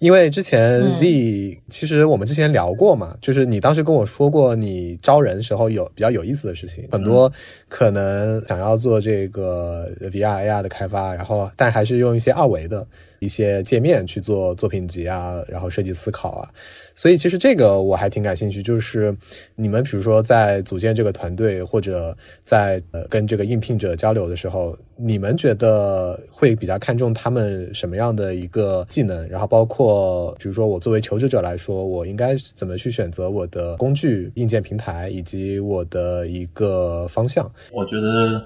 [0.04, 0.90] 因为之前嗯。
[0.92, 7.32] Z、其实我们之前聊过嘛，就是你当时跟我说过，你招人时候有比较有意思的事情，很多
[7.70, 12.86] 可能想要做这个 VR AR 的开发，然后但还是用一些二维的
[13.24, 16.50] 一些界面去做作品集啊，然后设计思考啊，
[16.94, 19.16] 所以其实这个我还挺感兴趣，就是
[19.56, 29.26] 你们比如说在组建这个团队，或者在呃跟这个应聘者交流的时候，你们觉得会比较看重他们什么样的一个技能？
[29.28, 37.50] 然后包括比如说我作为求职者来说，我应该怎么去选择我的工具、硬件平台以及我的一个方向？
[37.72, 38.44] 我觉得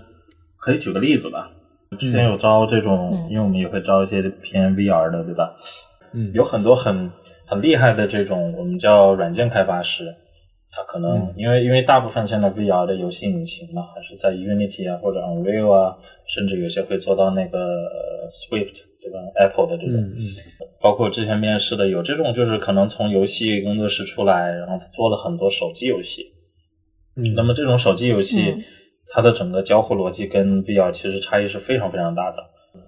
[0.57, 1.51] 可以举个例子吧。
[1.97, 3.29] 之前有招这种，嗯。
[3.31, 5.55] 因为我们也会招一些偏 VR 的，对吧？
[6.13, 6.31] 嗯。
[6.35, 7.11] 有很多很
[7.47, 10.15] 很厉害的这种我们叫软件开发师，
[10.71, 11.35] 他可能、嗯。
[11.37, 20.25] 因为因为大部分现在 VR 的游戏引擎嘛，还是在 Unity 啊或者 Unreal 啊，甚至有些会做到那个呃 Swift 对吧？Apple 的这种，嗯嗯。
[20.81, 26.27] 包括之前面试的有这种，就是可能从游戏工作室出来，然后做了很多手机游戏。
[27.17, 28.63] 嗯，那么这种手机游戏，嗯
[29.13, 32.37] 它的整个交互逻辑跟 VR 其实差异是非常非常大的。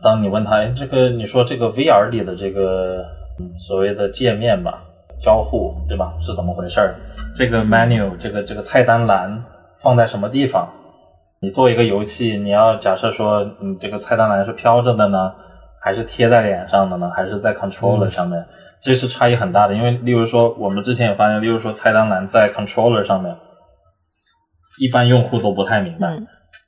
[0.02, 3.04] 当你问他，哎，这个你说这个 VR 里的这个、
[3.58, 4.82] 所谓的界面吧，
[5.18, 6.94] 交互对吧，是怎么回事儿？
[7.34, 9.44] 这个 menu 这个这个菜单栏
[9.80, 10.68] 放在什么地方？
[11.40, 15.32] 你做一个游戏，你要假设说你这个菜单栏是飘着的呢，
[15.80, 18.44] 还是贴在脸上的呢，还是在 controller 上面？
[18.82, 19.74] 这是差异很大的。
[19.74, 23.34] 因为例如说，我们之前也发现，例如说菜单栏在 controller 上面，
[24.80, 26.08] 一般用户都不太明白。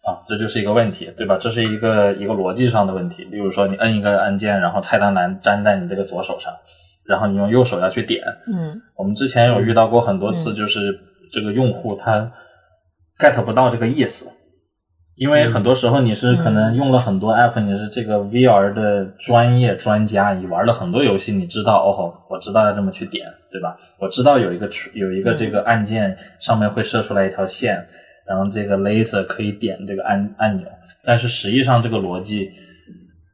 [0.04, 1.38] 啊，这就是一个问题，对吧？
[1.40, 3.22] 这是一个一个逻辑上的问题。
[3.24, 6.52] 例如说，你摁一个按键，然后菜单栏粘在你这个左手上，
[7.06, 8.22] 然后你用右手要去点。
[8.46, 10.80] 嗯，我们之前有遇到过很多次，就是
[11.32, 12.32] 这个用户他
[13.18, 14.28] get 不到这个意思，
[15.14, 23.76] 因为很多时候你是可能用了很多 app，你是这个 VR 的专业专家，你玩了很多游戏，你知道哦，我知道要这么去点，对吧？
[24.00, 27.86] 我知道有一个有一个这个按键上面会射出来一条线。
[28.32, 30.66] 然后这个 laser 可以点这个按按钮，
[31.04, 32.50] 但是实际上这个逻辑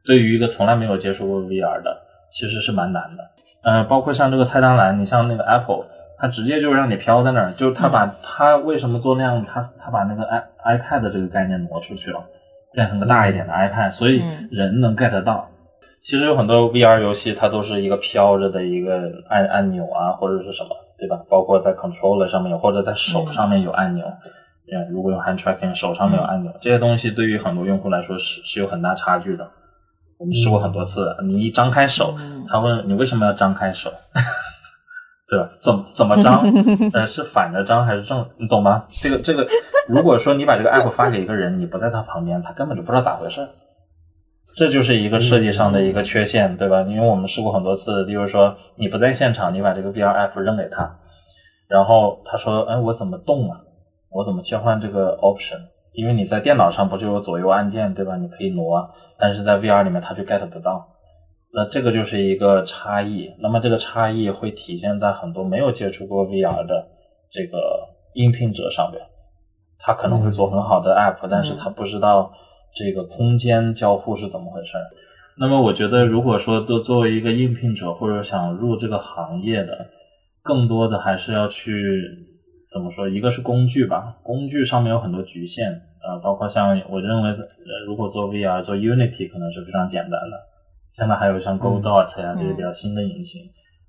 [0.03, 2.01] 对于一个从来没有接触过 VR 的，
[2.33, 3.23] 其实是蛮难的。
[3.63, 5.85] 呃，包括像这个菜单栏，你像那个 Apple，
[6.17, 12.25] 它直接就让你飘在那儿，就是它把它为什么做那样，它它把那个 i iPad 的这个概念挪出去了，
[12.73, 14.21] 变成个大一点的 iPad，所以
[14.51, 15.49] 人能 get 到。
[16.01, 21.21] 其实有很多 VR 游戏，它都是一个飘着的一个按按钮啊，或者是什么，对吧？
[21.29, 24.05] 包括在 controller 上面有，或者在手上面有按钮。
[24.91, 29.49] 如果用 hand tracking，手上没有按钮，这些东西对于很多用户来说是是有很大差距的。
[30.17, 32.13] 我们试过很多次，你一张开手，
[32.49, 33.89] 他问你为什么要张开手，
[35.29, 35.49] 对吧？
[35.61, 36.43] 怎怎么张？
[36.93, 38.27] 呃，是反着张还是正？
[38.37, 38.85] 你懂吗？
[38.89, 39.47] 这个这个，
[39.87, 43.47] 如果说你把这个 app 发给一个人，你不在他旁边，他根本就不知道咋回事。
[44.57, 46.81] 这就是一个设计上的一个缺陷，对吧？
[46.81, 50.97] 因为我们试过很多次，例如说你不在现场，你把这个 VR app 扔给他，
[51.69, 53.61] 然后他说：“哎，我怎么动啊？”
[54.11, 55.59] 我怎么切换这个 option？
[55.91, 58.15] 因为你在电脑上不就有左右按键对吧？
[58.15, 60.87] 你可以挪，但是在 VR 里面它就 get 不到。
[61.51, 63.31] 那这个就是一个差异。
[63.39, 66.87] 那么这个差异会体现在很多没有接触过 VR 的
[67.31, 69.03] 这个应聘者上边。
[69.79, 72.31] 他可能会做很好的 app，但是他不知道
[72.75, 74.73] 这个空间交互是怎么回事。
[75.39, 79.87] 那么我觉得，如果说都作为一个应聘者或者想入这个行业的，
[80.43, 82.28] 更多的还是要去。
[82.71, 83.07] 怎么说？
[83.09, 85.71] 一个是工具吧，工具上面有很多局限，
[86.03, 90.37] 呃，包括像我认为，呃，如果做 VR 做 Unity 可能是非常简单的。
[90.91, 93.41] 现在还有像 Godot 呀这些比较新的引擎，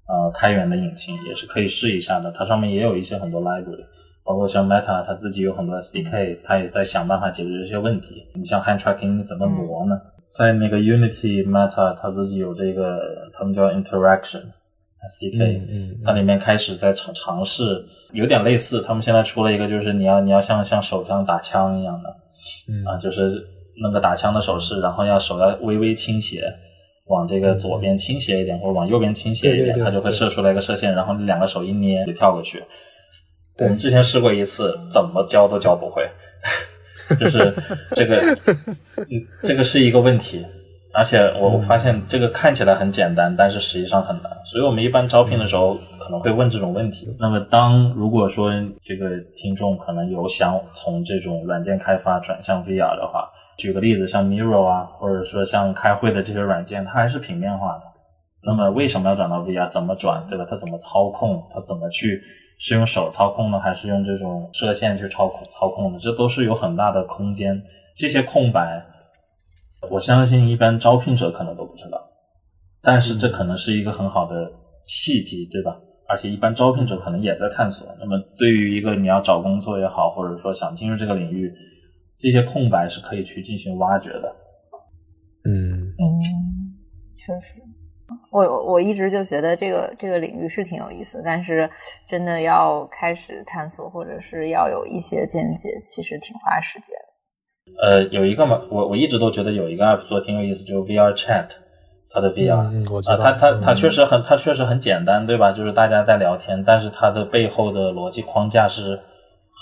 [0.09, 2.33] 呃，开源的引擎也是可以试一下的。
[2.33, 3.85] 它上面也有一些很多 library，
[4.25, 8.27] 包括像 Meta 它自己有很多 SDK，它也在想办法解决这些问题。
[8.35, 10.01] 你像 Hand Tracking 怎么挪呢？
[10.29, 13.01] 在那个 Unity Meta 它自己有这个，
[13.33, 14.43] 他们叫 Interaction
[15.09, 17.85] SDK，嗯，它里面开始在尝尝试。
[18.13, 22.09] 有点类似，他们现在出了一个，就是你要你要像像手上打枪一样的，
[22.69, 23.41] 嗯啊，就是
[23.81, 26.43] 那个打枪的手势，然后要手要微微倾斜，
[27.07, 32.61] 往这个左边倾斜一点，或者往右边倾斜一点，它就会射出来一个射线，然后你两个手一捏就跳过去。
[33.59, 36.03] 我们之前试过一次，怎么教都教不会，
[37.21, 37.55] 就是
[37.95, 38.37] 这个，
[39.45, 40.45] 这个是一个问题。
[40.93, 44.33] 而且我发现这个看起来很简单，但是实际上很难。
[44.45, 47.07] 所以我们一般招聘的时候可能会问这种问题。
[47.21, 48.51] 那么，当如果说
[48.85, 57.83] 这个听众可能有想从这种软件开发转向 VR 的话，举个例子，像 Miro 啊，或者说像开会的这些软件，它还是平面化的。
[58.43, 59.69] 那么为什么要转到 VR？
[59.69, 60.45] 怎么转，对吧？
[60.51, 61.45] 它怎么操控？
[61.55, 62.21] 它怎么去？
[62.59, 66.01] 是用手操控呢，还是用这种射线去操控操控的？
[66.01, 67.63] 这都是有很大的空间。
[67.97, 68.85] 这些空白。
[69.89, 72.11] 我相信一般招聘者可能都不知道，
[72.83, 74.53] 但是这可能是一个很好的
[74.85, 75.81] 契机，对吧？
[76.09, 77.87] 而且一般招聘者可能也在探索。
[78.01, 81.53] 那么对于一个你要找工作也好，或者说想进入这个领域，
[82.19, 84.37] 这些空白是可以去进行挖掘的。
[85.45, 86.21] 嗯嗯，
[87.17, 87.61] 确实，
[88.33, 91.71] 我我一直就觉得这个这个领域是挺有意思，但是
[92.09, 96.89] 真的要开始探索，或者是要有一些见解，其实挺花时间。
[97.79, 101.47] 呃，有一个嘛，我我一直都觉得有一个 app 做挺有意思，就是 VR Chat，
[102.11, 105.53] 它的 VR 啊，它它它确实很，它确实很简单，对吧？
[105.53, 109.01] 就是大家在聊天，但是它的背后的逻辑框架是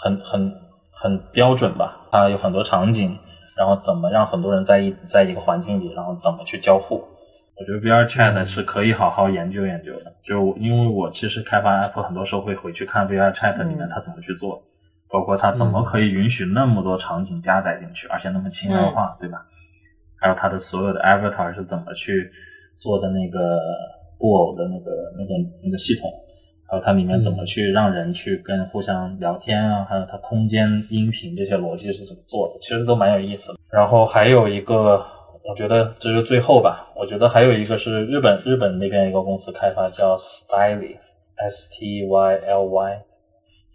[0.02, 0.54] 很很
[0.90, 2.08] 很标准吧？
[2.10, 3.18] 它有很多场景，
[3.56, 7.04] 然后怎么让很多人在一在一个环境里，然后怎么去交互？
[7.60, 10.12] 我觉得 VR Chat 是可以好好研究研究的。
[10.24, 14.62] 就因为我其实开发 app 很多时候会回去看 VR Chat 里面它怎么去做。
[15.10, 19.38] 包括它怎么可以允许那么多场景加载进去，而且那么轻量化，对吧？
[20.20, 22.30] 还有它的所有的 avatar 是怎么去
[22.76, 23.58] 做的那个
[24.18, 26.10] 布偶的那个那个那个系统，
[26.68, 33.58] 还有它里面怎么去让人去跟互相聊天啊，还有它空间音频这些逻辑是怎么做的，其实都蛮有意思的。
[33.72, 35.04] 然后还有一个，
[35.48, 43.04] 我觉得这是最后吧，我觉得还有一个是日本日本那边一个公司开发叫 Styly，S T Y L Y。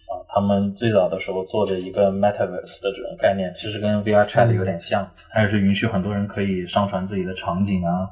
[0.08, 8.10] 啊，他们最早的时候做的一个 Metaverse 的这种概念，其实跟 VR Chat 有点像，它也是允许很多人可以上传自己的场景啊，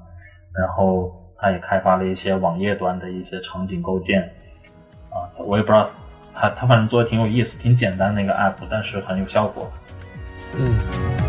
[0.58, 4.22] 然后它也开发了一些网页端的一些场景构建
[5.10, 5.90] 啊，我也不知道，
[6.34, 9.72] 它它反正做的挺有意思，挺简单的一个 App，但是很有效果。
[10.58, 11.21] 嗯。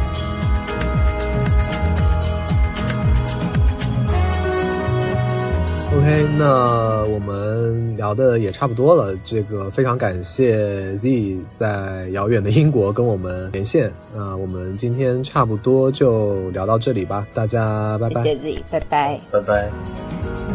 [6.02, 9.16] OK，那我们聊的也差不多了。
[9.22, 13.88] 这个非常感谢 Z 在遥远的英国跟我们连线。
[14.12, 18.20] 那我们今天差不多就聊到这里吧，大家拜拜。
[18.24, 20.51] 谢谢 Z，拜拜，拜拜。